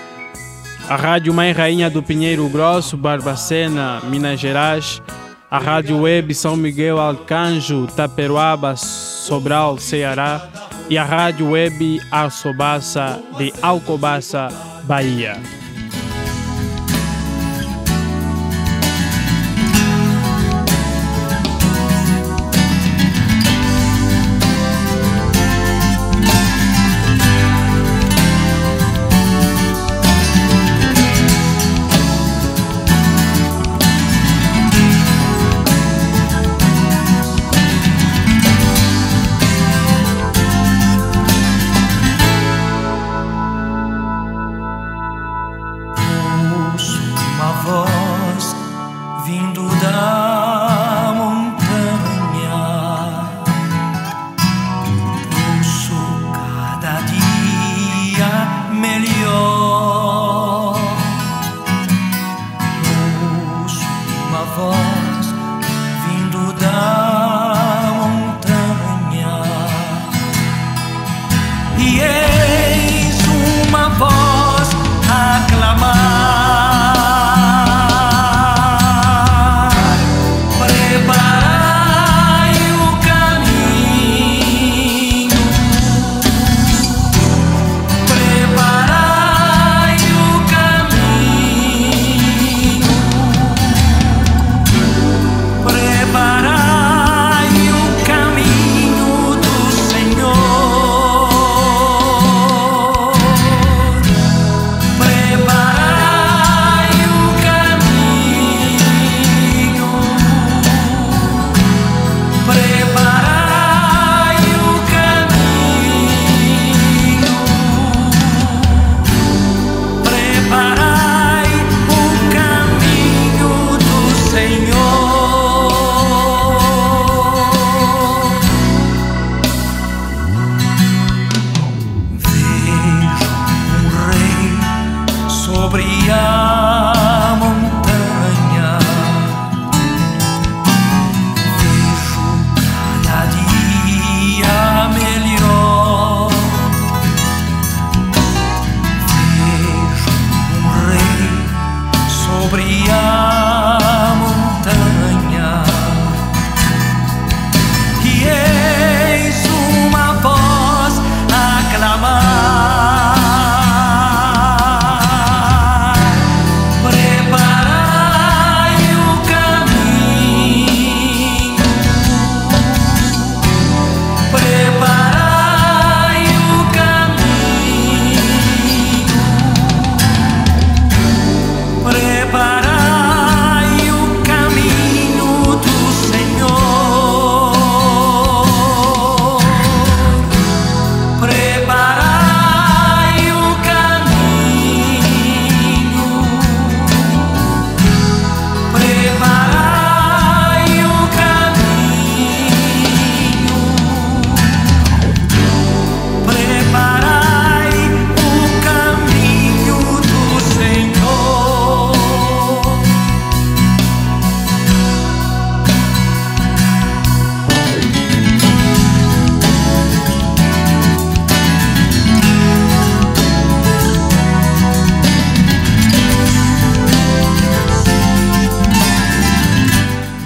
a 0.90 0.96
rádio 0.96 1.32
Mãe 1.32 1.52
Rainha 1.52 1.88
do 1.88 2.02
Pinheiro 2.02 2.48
Grosso, 2.48 2.96
Barbacena, 2.96 4.00
Minas 4.06 4.40
Gerais, 4.40 5.00
a 5.48 5.56
rádio 5.56 6.00
web 6.00 6.34
São 6.34 6.56
Miguel 6.56 6.98
Arcanjo, 6.98 7.86
Taperoaba, 7.86 8.74
Sobral, 8.74 9.78
Ceará 9.78 10.48
e 10.88 10.98
a 10.98 11.04
rádio 11.04 11.50
web 11.50 12.00
Arçobaça 12.10 13.22
de 13.38 13.52
Alcobaça, 13.62 14.48
Bahia. 14.82 15.59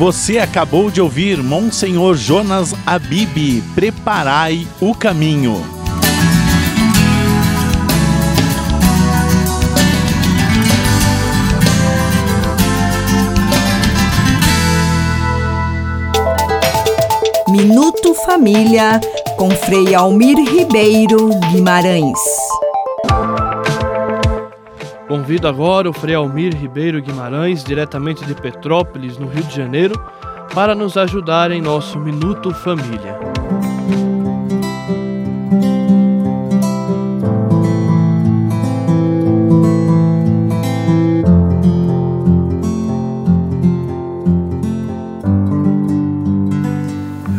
Você 0.04 0.38
acabou 0.38 0.90
de 0.90 1.00
ouvir 1.00 1.42
Monsenhor 1.42 2.14
Jonas 2.14 2.74
Abib, 2.84 3.62
Preparai 3.74 4.68
o 4.78 4.94
Caminho. 4.94 5.64
Minuto 17.48 18.12
Família 18.26 19.00
com 19.38 19.48
Frei 19.52 19.94
Almir 19.94 20.36
Ribeiro 20.36 21.30
Guimarães. 21.50 22.18
Convido 25.06 25.46
agora 25.46 25.88
o 25.88 25.92
Frei 25.92 26.14
Almir 26.14 26.56
Ribeiro 26.56 27.00
Guimarães, 27.02 27.62
diretamente 27.62 28.24
de 28.24 28.34
Petrópolis, 28.34 29.18
no 29.18 29.26
Rio 29.26 29.42
de 29.44 29.54
Janeiro, 29.54 30.02
para 30.54 30.74
nos 30.74 30.96
ajudar 30.96 31.50
em 31.50 31.60
nosso 31.60 31.98
Minuto 31.98 32.54
Família. 32.54 33.18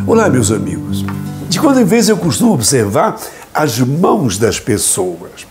Olá, 0.06 0.30
meus 0.30 0.52
amigos. 0.52 1.04
De 1.48 1.58
quando 1.58 1.80
em 1.80 1.84
vez 1.84 2.08
eu 2.08 2.16
costumo 2.16 2.54
observar 2.54 3.16
as 3.52 3.80
mãos 3.80 4.38
das 4.38 4.60
pessoas? 4.60 5.44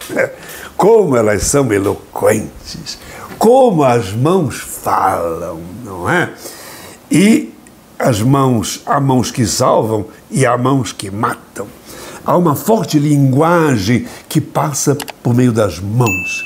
Como 0.78 1.16
elas 1.16 1.44
são 1.44 1.72
eloquentes, 1.72 2.98
como 3.38 3.84
as 3.84 4.12
mãos 4.12 4.58
falam, 4.58 5.60
não 5.84 6.10
é? 6.10 6.34
E 7.10 7.54
as 7.98 8.22
mãos, 8.22 8.82
há 8.86 9.00
mãos 9.00 9.32
que 9.32 9.46
salvam 9.46 10.06
e 10.30 10.46
há 10.46 10.58
mãos 10.58 10.92
que 10.92 11.10
matam. 11.10 11.68
Há 12.26 12.36
uma 12.36 12.56
forte 12.56 12.98
linguagem 12.98 14.08
que 14.28 14.42
passa 14.42 14.98
por 15.22 15.34
meio 15.34 15.52
das 15.52 15.80
mãos. 15.80 16.46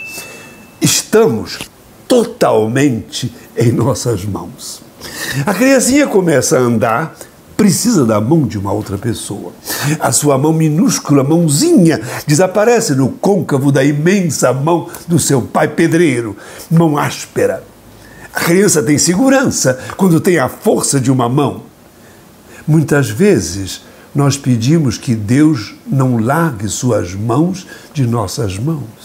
Estamos 0.82 1.60
totalmente 2.08 3.34
em 3.58 3.72
nossas 3.72 4.26
mãos. 4.26 4.82
A 5.46 5.54
criancinha 5.54 6.08
começa 6.08 6.58
a 6.58 6.62
andar, 6.62 7.16
precisa 7.60 8.05
da 8.05 8.22
mão 8.22 8.47
de 8.47 8.57
uma 8.57 8.72
outra 8.72 8.97
pessoa. 8.97 9.51
A 9.99 10.14
sua 10.14 10.38
mão 10.38 10.53
minúscula, 10.53 11.26
mãozinha, 11.26 11.99
desaparece 12.26 12.95
no 12.95 13.10
côncavo 13.10 13.70
da 13.70 13.84
imensa 13.84 14.53
mão 14.53 14.88
do 15.10 15.20
seu 15.20 15.41
pai 15.41 15.68
pedreiro, 15.68 16.38
mão 16.72 16.97
áspera. 16.97 17.62
A 18.34 18.39
criança 18.39 18.82
tem 18.82 18.97
segurança 18.97 19.78
quando 19.97 20.22
tem 20.22 20.39
a 20.39 20.47
força 20.47 21.01
de 21.01 21.12
uma 21.12 21.28
mão. 21.28 21.64
Muitas 22.66 23.10
vezes 23.10 23.82
nós 24.16 24.38
pedimos 24.38 24.97
que 24.97 25.14
Deus 25.14 25.76
não 25.86 26.18
largue 26.18 26.70
suas 26.70 27.14
mãos 27.14 27.68
de 27.93 28.07
nossas 28.07 28.57
mãos. 28.57 28.99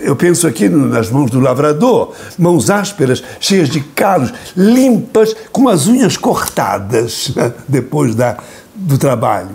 Eu 0.00 0.14
penso 0.14 0.46
aqui 0.46 0.68
nas 0.68 1.10
mãos 1.10 1.30
do 1.30 1.40
lavrador, 1.40 2.14
mãos 2.38 2.68
ásperas, 2.70 3.22
cheias 3.40 3.68
de 3.68 3.80
calos, 3.80 4.32
limpas, 4.56 5.34
com 5.50 5.68
as 5.68 5.86
unhas 5.86 6.16
cortadas 6.16 7.32
depois 7.66 8.14
da, 8.14 8.36
do 8.74 8.98
trabalho. 8.98 9.50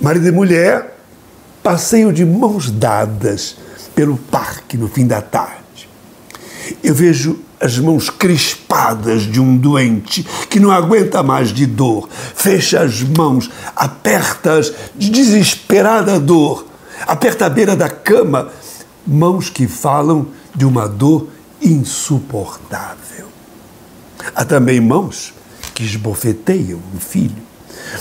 Marido 0.00 0.28
e 0.28 0.32
mulher, 0.32 0.96
passeio 1.62 2.12
de 2.12 2.24
mãos 2.24 2.70
dadas 2.70 3.56
pelo 3.94 4.16
parque 4.16 4.76
no 4.76 4.88
fim 4.88 5.06
da 5.06 5.20
tarde. 5.20 5.88
Eu 6.82 6.94
vejo 6.94 7.38
as 7.60 7.78
mãos 7.78 8.08
crispadas 8.08 9.22
de 9.22 9.38
um 9.40 9.56
doente 9.56 10.26
que 10.48 10.58
não 10.58 10.70
aguenta 10.70 11.22
mais 11.22 11.52
de 11.52 11.66
dor. 11.66 12.08
Fecha 12.34 12.80
as 12.80 13.02
mãos, 13.02 13.50
aperta-as 13.76 14.72
de 14.96 15.10
desesperada 15.10 16.18
dor. 16.18 16.66
Aperta 17.06 17.46
a 17.46 17.50
beira 17.50 17.76
da 17.76 17.88
cama, 17.88 18.48
mãos 19.06 19.48
que 19.48 19.66
falam 19.66 20.26
de 20.54 20.64
uma 20.64 20.88
dor 20.88 21.28
insuportável. 21.60 23.26
Há 24.34 24.44
também 24.44 24.80
mãos 24.80 25.34
que 25.74 25.84
esbofeteiam 25.84 26.78
um 26.94 26.98
filho. 26.98 27.50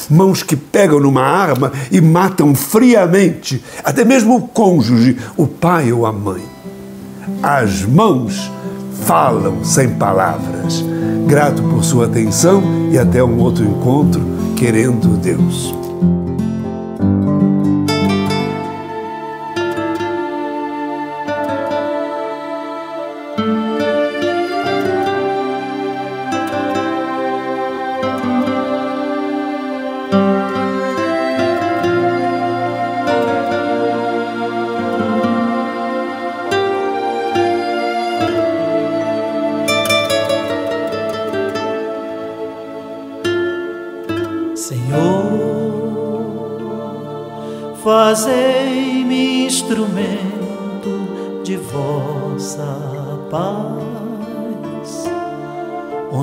Mãos 0.09 0.43
que 0.43 0.55
pegam 0.55 0.99
numa 0.99 1.23
arma 1.23 1.71
e 1.91 2.01
matam 2.01 2.53
friamente, 2.53 3.63
até 3.83 4.03
mesmo 4.03 4.35
o 4.35 4.47
cônjuge, 4.47 5.17
o 5.37 5.47
pai 5.47 5.91
ou 5.91 6.05
a 6.05 6.11
mãe. 6.11 6.43
As 7.41 7.83
mãos 7.83 8.51
falam 9.05 9.63
sem 9.63 9.89
palavras. 9.95 10.83
Grato 11.27 11.63
por 11.63 11.83
sua 11.83 12.05
atenção 12.05 12.89
e 12.91 12.97
até 12.97 13.23
um 13.23 13.39
outro 13.39 13.63
encontro, 13.63 14.21
querendo 14.55 15.17
Deus. 15.17 15.78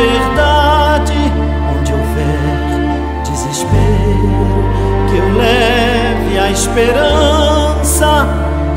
verdade. 0.00 1.32
Onde 1.76 1.92
houver 1.92 3.22
desespero, 3.24 4.64
que 5.08 5.16
eu 5.16 5.28
leve 5.36 6.38
a 6.38 6.50
esperança. 6.50 8.26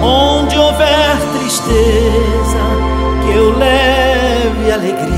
Onde 0.02 0.58
houver 0.58 1.18
tristeza, 1.38 2.64
que 3.24 3.32
eu 3.38 3.58
leve 3.58 4.72
alegria. 4.72 5.14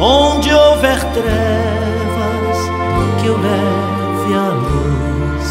Onde 0.00 0.52
houver 0.52 1.00
trevas, 1.12 2.58
que 3.20 3.26
eu 3.26 3.36
leve 3.38 4.34
a 4.34 4.48
luz. 4.64 5.48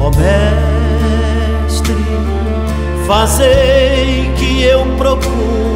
Ó 0.00 0.10
Mestre, 1.66 2.06
fazei 3.06 4.32
que 4.36 4.62
eu 4.62 4.86
procure 4.96 5.75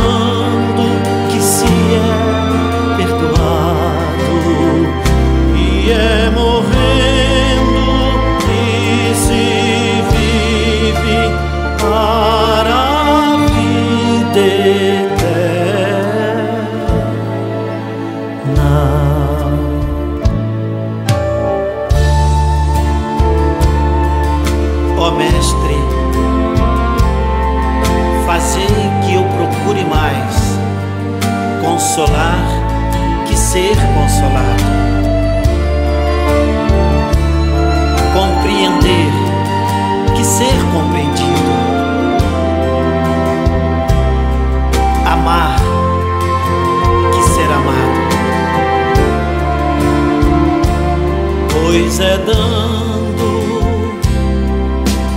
ser 40.41 40.59
compreendido. 40.73 41.51
Amar 45.05 45.59
que 47.13 47.21
ser 47.29 47.51
amado. 47.59 48.01
Pois 51.53 51.99
é 51.99 52.17
dando 52.17 53.99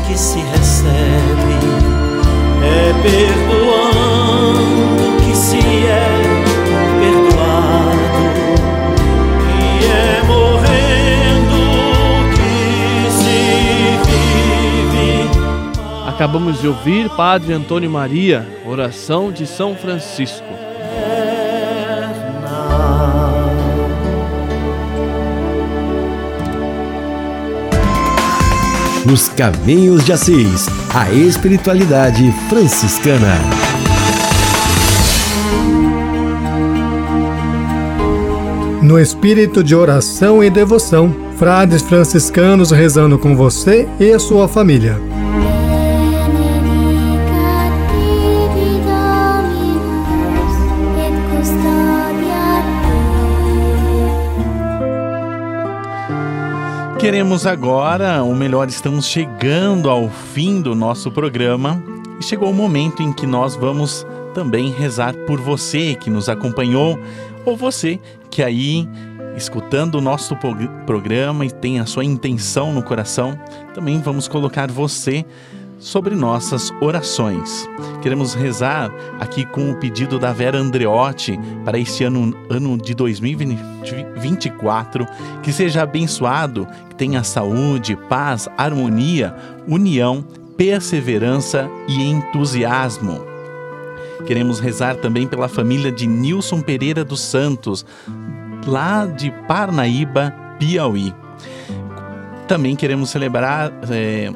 que 0.06 0.18
se 0.18 0.40
recebe, 0.40 1.58
é 2.62 2.92
perdoando 3.02 3.63
Acabamos 16.14 16.60
de 16.60 16.68
ouvir 16.68 17.10
Padre 17.10 17.52
Antônio 17.52 17.90
Maria, 17.90 18.46
oração 18.64 19.32
de 19.32 19.48
São 19.48 19.74
Francisco. 19.74 20.46
Nos 29.04 29.28
Caminhos 29.30 30.04
de 30.04 30.12
Assis, 30.12 30.68
a 30.94 31.10
espiritualidade 31.10 32.32
franciscana. 32.48 33.34
No 38.80 39.00
espírito 39.00 39.64
de 39.64 39.74
oração 39.74 40.44
e 40.44 40.48
devoção, 40.48 41.12
frades 41.36 41.82
franciscanos 41.82 42.70
rezando 42.70 43.18
com 43.18 43.34
você 43.34 43.88
e 43.98 44.12
a 44.12 44.20
sua 44.20 44.46
família. 44.46 44.96
Queremos 57.04 57.46
agora, 57.46 58.22
ou 58.22 58.34
melhor, 58.34 58.66
estamos 58.66 59.06
chegando 59.06 59.90
ao 59.90 60.08
fim 60.08 60.62
do 60.62 60.74
nosso 60.74 61.12
programa. 61.12 61.84
E 62.18 62.24
chegou 62.24 62.48
o 62.48 62.54
momento 62.54 63.02
em 63.02 63.12
que 63.12 63.26
nós 63.26 63.54
vamos 63.54 64.06
também 64.32 64.70
rezar 64.70 65.12
por 65.26 65.38
você 65.38 65.94
que 65.94 66.08
nos 66.08 66.30
acompanhou 66.30 66.98
ou 67.44 67.58
você 67.58 68.00
que 68.30 68.42
aí 68.42 68.88
escutando 69.36 69.96
o 69.96 70.00
nosso 70.00 70.34
prog- 70.36 70.66
programa 70.86 71.44
e 71.44 71.50
tem 71.50 71.78
a 71.78 71.84
sua 71.84 72.06
intenção 72.06 72.72
no 72.72 72.82
coração, 72.82 73.38
também 73.74 74.00
vamos 74.00 74.26
colocar 74.26 74.70
você 74.70 75.26
sobre 75.78 76.14
nossas 76.14 76.70
orações. 76.80 77.68
Queremos 78.02 78.34
rezar 78.34 78.92
aqui 79.20 79.44
com 79.44 79.70
o 79.70 79.76
pedido 79.76 80.18
da 80.18 80.32
Vera 80.32 80.58
Andreotti 80.58 81.38
para 81.64 81.78
este 81.78 82.04
ano, 82.04 82.34
ano 82.48 82.78
de 82.78 82.94
2024, 82.94 85.06
que 85.42 85.52
seja 85.52 85.82
abençoado, 85.82 86.66
que 86.88 86.96
tenha 86.96 87.22
saúde, 87.22 87.96
paz, 88.08 88.48
harmonia, 88.56 89.34
união, 89.66 90.24
perseverança 90.56 91.68
e 91.88 92.02
entusiasmo. 92.02 93.24
Queremos 94.26 94.58
rezar 94.58 94.96
também 94.96 95.26
pela 95.26 95.48
família 95.48 95.92
de 95.92 96.06
Nilson 96.06 96.60
Pereira 96.60 97.04
dos 97.04 97.20
Santos, 97.20 97.84
lá 98.66 99.04
de 99.04 99.30
Parnaíba, 99.46 100.34
Piauí. 100.58 101.14
Também 102.48 102.76
queremos 102.76 103.10
celebrar, 103.10 103.72
é, 103.90 104.32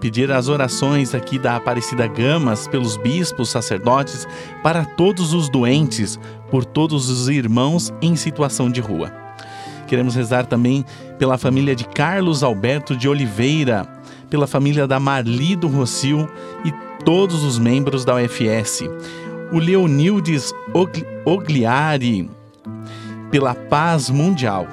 pedir 0.00 0.30
as 0.30 0.48
orações 0.48 1.14
aqui 1.14 1.38
da 1.38 1.56
Aparecida 1.56 2.06
Gamas 2.06 2.66
pelos 2.68 2.96
bispos, 2.96 3.48
sacerdotes, 3.50 4.26
para 4.62 4.84
todos 4.84 5.32
os 5.32 5.48
doentes, 5.48 6.18
por 6.50 6.64
todos 6.64 7.08
os 7.08 7.28
irmãos 7.28 7.92
em 8.00 8.14
situação 8.16 8.70
de 8.70 8.80
rua. 8.80 9.12
Queremos 9.86 10.14
rezar 10.14 10.46
também 10.46 10.84
pela 11.18 11.38
família 11.38 11.74
de 11.74 11.84
Carlos 11.84 12.42
Alberto 12.42 12.94
de 12.96 13.08
Oliveira, 13.08 13.86
pela 14.28 14.46
família 14.46 14.86
da 14.86 15.00
Marli 15.00 15.56
do 15.56 15.66
Rocio 15.66 16.28
e 16.64 16.72
todos 17.04 17.42
os 17.42 17.58
membros 17.58 18.04
da 18.04 18.14
UFS. 18.16 18.82
O 19.50 19.58
Leonildes 19.58 20.52
Ogli- 20.74 21.06
Ogliari, 21.24 22.30
pela 23.30 23.54
paz 23.54 24.10
mundial. 24.10 24.66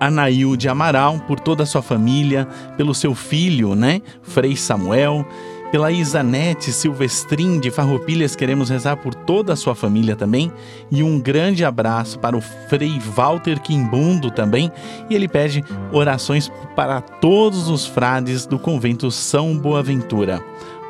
Anaílde 0.00 0.68
Amaral, 0.68 1.18
por 1.26 1.40
toda 1.40 1.62
a 1.62 1.66
sua 1.66 1.82
família, 1.82 2.46
pelo 2.76 2.94
seu 2.94 3.14
filho, 3.14 3.74
né, 3.74 4.00
Frei 4.22 4.56
Samuel, 4.56 5.26
pela 5.70 5.92
Isanete 5.92 6.72
Silvestrin 6.72 7.60
de 7.60 7.70
Farroupilhas, 7.70 8.34
queremos 8.34 8.70
rezar 8.70 8.96
por 8.96 9.14
toda 9.14 9.52
a 9.52 9.56
sua 9.56 9.74
família 9.74 10.16
também, 10.16 10.50
e 10.90 11.02
um 11.02 11.20
grande 11.20 11.64
abraço 11.64 12.18
para 12.18 12.36
o 12.36 12.40
Frei 12.40 12.98
Walter 12.98 13.60
Quimbundo 13.60 14.30
também, 14.30 14.72
e 15.10 15.14
ele 15.14 15.28
pede 15.28 15.62
orações 15.92 16.50
para 16.74 17.00
todos 17.00 17.68
os 17.68 17.86
frades 17.86 18.46
do 18.46 18.58
convento 18.58 19.10
São 19.10 19.58
Boaventura. 19.58 20.42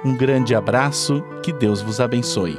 Um 0.04 0.16
grande 0.16 0.54
abraço, 0.54 1.24
que 1.42 1.52
Deus 1.52 1.82
vos 1.82 2.00
abençoe. 2.00 2.56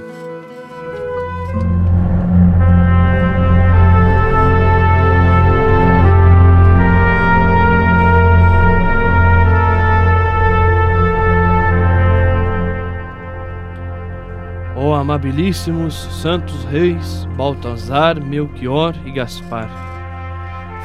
Amabilíssimos 15.10 15.96
santos 16.22 16.64
reis 16.66 17.28
Baltazar, 17.36 18.24
Melchior 18.24 18.94
e 19.08 19.10
Gaspar, 19.10 19.68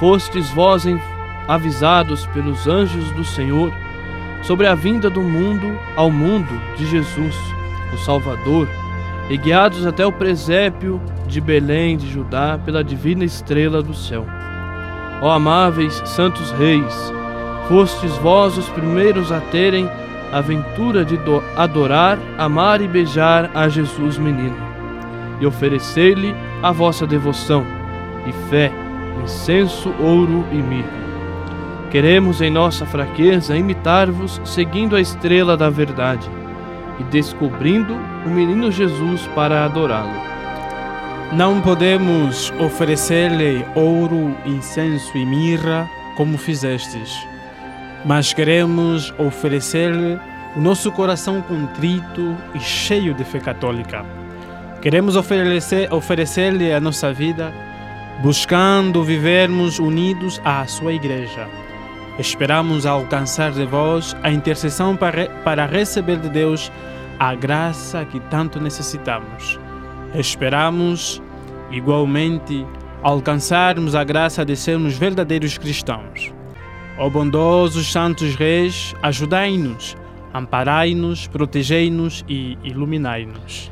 fostes 0.01 0.49
vós 0.53 0.85
avisados 1.47 2.27
pelos 2.29 2.66
anjos 2.66 3.11
do 3.11 3.22
Senhor 3.22 3.70
sobre 4.43 4.66
a 4.66 4.75
vinda 4.75 5.11
do 5.11 5.20
mundo 5.20 5.79
ao 5.95 6.11
mundo 6.11 6.59
de 6.79 6.87
Jesus, 6.87 7.37
o 7.93 7.99
Salvador, 7.99 8.66
e 9.29 9.37
guiados 9.37 9.85
até 9.85 10.07
o 10.07 10.12
presépio 10.12 10.99
de 11.27 11.39
Belém 11.39 11.99
de 11.99 12.11
Judá 12.11 12.59
pela 12.64 12.83
divina 12.83 13.25
estrela 13.25 13.83
do 13.83 13.93
céu. 13.93 14.25
Ó 15.20 15.31
amáveis 15.31 16.01
santos 16.07 16.51
reis, 16.53 17.12
fostes 17.68 18.16
vós 18.16 18.57
os 18.57 18.70
primeiros 18.70 19.31
a 19.31 19.41
terem 19.41 19.87
a 20.35 20.41
ventura 20.41 21.05
de 21.05 21.16
do- 21.16 21.43
adorar, 21.57 22.18
amar 22.37 22.80
e 22.80 22.89
beijar 22.89 23.51
a 23.55 23.68
Jesus 23.68 24.18
menino, 24.18 24.57
e 25.41 25.47
oferecer-lhe 25.47 26.35
a 26.62 26.72
vossa 26.72 27.07
devoção 27.07 27.64
e 28.26 28.32
fé, 28.51 28.72
incenso, 29.22 29.95
ouro 30.01 30.45
e 30.51 30.57
mirra. 30.57 31.05
Queremos 31.91 32.41
em 32.41 32.51
nossa 32.51 32.85
fraqueza 32.85 33.57
imitar-vos 33.57 34.41
seguindo 34.45 34.97
a 34.97 35.01
estrela 35.01 35.57
da 35.57 35.70
verdade 35.70 36.28
e 36.99 37.05
descobrindo 37.05 37.95
o 38.26 38.28
menino 38.28 38.72
Jesus 38.72 39.28
para 39.37 39.64
adorá-lo. 39.64 40.24
Não 41.32 41.61
podemos 41.61 42.53
oferecer-lhe 42.59 43.64
ouro, 43.76 44.37
incenso 44.45 45.16
e 45.16 45.24
mirra 45.24 45.89
como 46.16 46.37
fizestes, 46.39 47.26
mas 48.05 48.33
queremos 48.33 49.13
oferecer-lhe 49.19 50.19
o 50.57 50.61
nosso 50.61 50.93
coração 50.93 51.41
contrito 51.43 52.37
e 52.55 52.61
cheio 52.61 53.15
de 53.15 53.25
fé 53.25 53.41
católica. 53.41 54.05
Queremos 54.81 55.17
oferecer- 55.17 55.93
oferecer-lhe 55.93 56.73
a 56.73 56.79
nossa 56.81 57.13
vida, 57.13 57.53
buscando 58.23 59.03
vivermos 59.03 59.79
unidos 59.79 60.41
à 60.45 60.67
sua 60.67 60.93
igreja. 60.93 61.49
Esperamos 62.19 62.87
alcançar 62.87 63.51
de 63.51 63.65
vós 63.65 64.15
a 64.23 64.31
intercessão 64.31 64.95
para, 64.95 65.29
para 65.43 65.67
receber 65.67 66.19
de 66.19 66.29
Deus 66.29 66.71
a 67.19 67.35
graça 67.35 68.05
que 68.05 68.21
tanto 68.21 68.61
necessitamos. 68.61 69.59
Esperamos, 70.15 71.21
igualmente, 71.73 72.65
alcançarmos 73.03 73.97
a 73.97 74.05
graça 74.05 74.45
de 74.45 74.55
sermos 74.55 74.97
verdadeiros 74.97 75.59
cristãos. 75.59 76.33
Ó 76.97 77.11
bondosos 77.11 77.91
santos 77.91 78.37
reis, 78.37 78.95
ajudai-nos, 79.03 79.97
amparai-nos, 80.33 81.27
protegei-nos 81.27 82.25
e 82.29 82.57
iluminai-nos. 82.63 83.71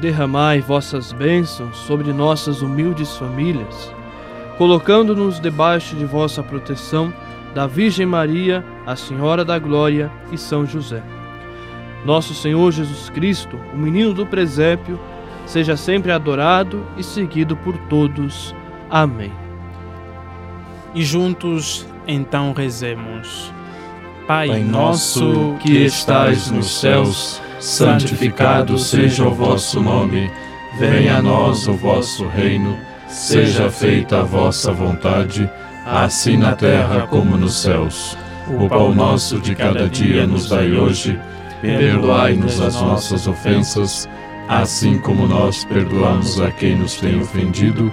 Derramai 0.00 0.60
vossas 0.60 1.12
bênçãos 1.12 1.76
sobre 1.78 2.12
nossas 2.12 2.62
humildes 2.62 3.16
famílias, 3.16 3.92
colocando-nos 4.58 5.40
debaixo 5.40 5.96
de 5.96 6.04
vossa 6.04 6.42
proteção 6.42 7.12
da 7.52 7.66
Virgem 7.66 8.06
Maria, 8.06 8.64
a 8.86 8.94
Senhora 8.94 9.44
da 9.44 9.58
Glória 9.58 10.10
e 10.30 10.38
São 10.38 10.64
José. 10.64 11.02
Nosso 12.04 12.32
Senhor 12.32 12.70
Jesus 12.72 13.10
Cristo, 13.10 13.56
o 13.72 13.76
menino 13.76 14.14
do 14.14 14.24
presépio, 14.24 14.98
seja 15.46 15.76
sempre 15.76 16.12
adorado 16.12 16.84
e 16.96 17.02
seguido 17.02 17.56
por 17.56 17.76
todos. 17.88 18.54
Amém. 18.88 19.32
E 20.94 21.04
juntos, 21.04 21.86
então, 22.06 22.52
rezemos. 22.52 23.52
Pai, 24.26 24.48
Pai 24.48 24.62
nosso 24.62 25.56
que 25.60 25.84
estais 25.84 26.50
nos 26.50 26.80
céus, 26.80 27.42
santificado 27.58 28.78
seja 28.78 29.26
o 29.26 29.34
vosso 29.34 29.80
nome. 29.80 30.30
Venha 30.78 31.18
a 31.18 31.22
nós 31.22 31.66
o 31.66 31.74
vosso 31.74 32.26
reino. 32.28 32.76
Seja 33.08 33.70
feita 33.70 34.20
a 34.20 34.22
vossa 34.22 34.72
vontade, 34.72 35.48
assim 35.84 36.36
na 36.38 36.56
terra 36.56 37.06
como 37.08 37.36
nos 37.36 37.60
céus. 37.60 38.16
O 38.48 38.68
pão 38.68 38.94
nosso 38.94 39.38
de 39.38 39.54
cada 39.54 39.88
dia 39.88 40.26
nos 40.26 40.48
dai 40.48 40.72
hoje. 40.72 41.20
Perdoai-nos 41.60 42.60
as 42.60 42.80
nossas 42.80 43.26
ofensas, 43.28 44.08
assim 44.48 44.98
como 44.98 45.26
nós 45.26 45.64
perdoamos 45.64 46.40
a 46.40 46.50
quem 46.50 46.74
nos 46.74 46.96
tem 46.96 47.20
ofendido. 47.20 47.92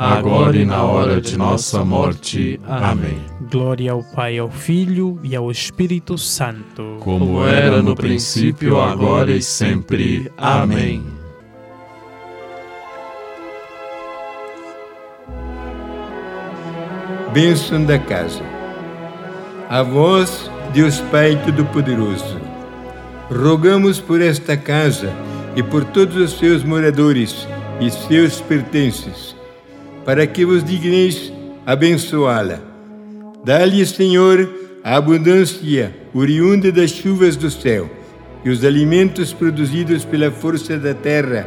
agora 0.00 0.56
e 0.56 0.64
na 0.64 0.82
hora 0.82 1.20
de 1.20 1.36
nossa 1.36 1.84
morte. 1.84 2.58
Amém. 2.66 3.18
Glória 3.50 3.92
ao 3.92 4.02
Pai, 4.02 4.38
ao 4.38 4.50
Filho 4.50 5.20
e 5.22 5.36
ao 5.36 5.50
Espírito 5.50 6.16
Santo. 6.16 6.96
Como 7.00 7.44
era 7.44 7.82
no 7.82 7.94
princípio, 7.94 8.80
agora 8.80 9.30
e 9.30 9.42
sempre. 9.42 10.32
Amém. 10.38 11.04
Bênção 17.34 17.84
da 17.84 17.98
casa. 17.98 18.42
A 19.68 19.82
vós, 19.82 20.50
Deus 20.72 20.98
Pai 21.12 21.40
Todo-Poderoso, 21.44 22.40
rogamos 23.30 24.00
por 24.00 24.22
esta 24.22 24.56
casa 24.56 25.12
e 25.54 25.62
por 25.62 25.84
todos 25.84 26.16
os 26.16 26.38
seus 26.38 26.64
moradores 26.64 27.46
e 27.80 27.90
seus 27.90 28.40
pertences, 28.40 29.36
para 30.10 30.26
que 30.26 30.44
vos 30.44 30.64
digneis 30.64 31.32
abençoá-la. 31.64 32.58
Dá-lhe, 33.44 33.86
Senhor, 33.86 34.50
a 34.82 34.96
abundância 34.96 35.94
oriunda 36.12 36.72
das 36.72 36.90
chuvas 36.90 37.36
do 37.36 37.48
céu 37.48 37.88
e 38.44 38.50
os 38.50 38.64
alimentos 38.64 39.32
produzidos 39.32 40.04
pela 40.04 40.28
força 40.32 40.76
da 40.76 40.94
terra, 40.94 41.46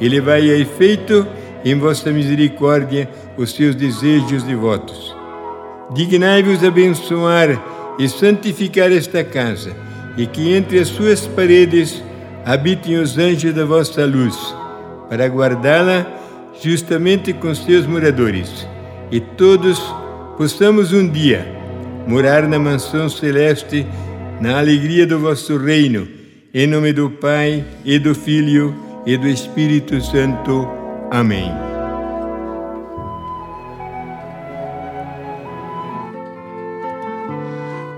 e 0.00 0.08
levai 0.08 0.50
a 0.50 0.56
efeito, 0.56 1.26
em 1.62 1.74
vossa 1.74 2.10
misericórdia, 2.10 3.10
os 3.36 3.52
seus 3.52 3.74
desejos 3.74 4.48
e 4.48 4.54
votos. 4.54 5.14
Dignai-vos 5.92 6.64
abençoar 6.64 7.62
e 7.98 8.08
santificar 8.08 8.90
esta 8.90 9.22
casa, 9.22 9.76
e 10.16 10.26
que 10.26 10.54
entre 10.54 10.78
as 10.78 10.88
suas 10.88 11.26
paredes 11.26 12.02
habitem 12.42 12.96
os 12.96 13.18
anjos 13.18 13.52
da 13.52 13.66
vossa 13.66 14.06
luz, 14.06 14.34
para 15.10 15.26
guardá-la 15.26 16.17
justamente 16.62 17.32
com 17.32 17.54
seus 17.54 17.86
moradores, 17.86 18.66
e 19.10 19.20
todos 19.20 19.80
possamos 20.36 20.92
um 20.92 21.08
dia 21.08 21.46
morar 22.06 22.48
na 22.48 22.58
mansão 22.58 23.08
celeste, 23.08 23.86
na 24.40 24.58
alegria 24.58 25.06
do 25.06 25.18
vosso 25.18 25.58
reino, 25.58 26.08
em 26.54 26.66
nome 26.66 26.92
do 26.92 27.10
Pai 27.10 27.64
e 27.84 27.98
do 27.98 28.14
Filho 28.14 28.74
e 29.04 29.16
do 29.16 29.28
Espírito 29.28 30.00
Santo. 30.00 30.68
Amém. 31.10 31.50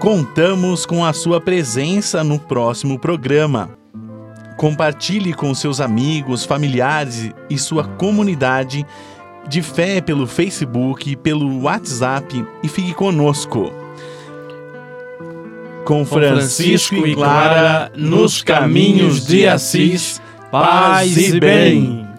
Contamos 0.00 0.86
com 0.86 1.04
a 1.04 1.12
sua 1.12 1.40
presença 1.40 2.24
no 2.24 2.38
próximo 2.38 2.98
programa. 2.98 3.79
Compartilhe 4.61 5.32
com 5.32 5.54
seus 5.54 5.80
amigos, 5.80 6.44
familiares 6.44 7.30
e 7.48 7.56
sua 7.56 7.82
comunidade 7.82 8.84
de 9.48 9.62
fé 9.62 10.02
pelo 10.02 10.26
Facebook, 10.26 11.16
pelo 11.16 11.62
WhatsApp 11.62 12.46
e 12.62 12.68
fique 12.68 12.92
conosco. 12.92 13.72
Com 15.86 16.04
Francisco 16.04 17.06
e 17.06 17.14
Clara 17.14 17.90
nos 17.96 18.42
caminhos 18.42 19.24
de 19.26 19.48
Assis, 19.48 20.20
paz 20.50 21.16
e 21.16 21.40
bem. 21.40 22.09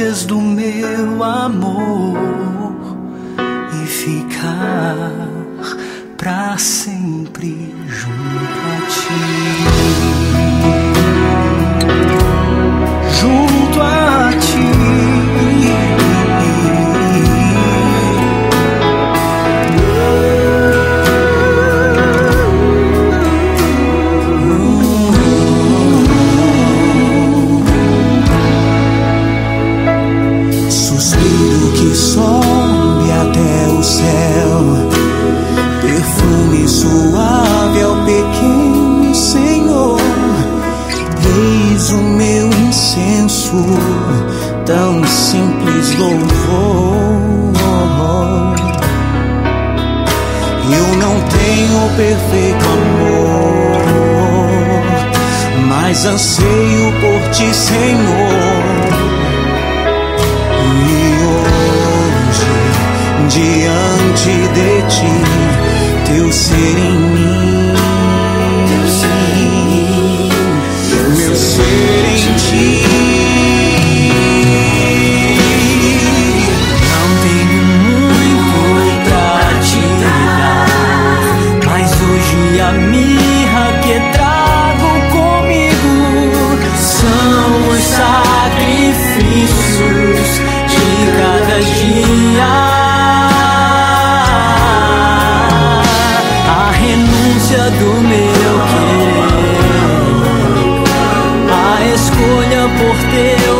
Primícias 0.00 0.24
do 0.24 0.40
meu 0.40 1.22
amor 1.22 2.96
e 3.82 3.86
ficar 3.86 5.12
pra 6.16 6.56
sempre 6.56 7.74
junto 7.86 8.14
a 8.66 8.80
ti. 8.88 9.20
Junto 13.20 13.49
louvor. 46.00 47.20
Eu 50.72 50.86
não 50.96 51.20
tenho 51.28 51.90
perfeito 51.96 52.64
amor, 52.64 53.82
mas 55.68 56.06
anseio 56.06 56.92
por 57.00 57.30
ti, 57.30 57.54
Senhor. 57.54 58.62
E 60.88 61.00
hoje, 61.28 62.52
diante 63.28 64.32
de 64.54 64.82
ti, 64.88 65.14
teu 66.06 66.32
ser 66.32 66.78
em 66.78 66.98
mim, 66.98 67.74
meu 71.16 71.36
ser 71.36 72.04
em 72.06 72.34
ti. 72.36 72.99
caminhar. 92.30 92.70
A 96.48 96.70
renúncia 96.72 97.70
do 97.70 98.00
meu 98.02 98.54
querer, 98.70 99.30
a 101.50 101.84
escolha 101.94 102.62
por 102.78 102.96
teu 103.10 103.59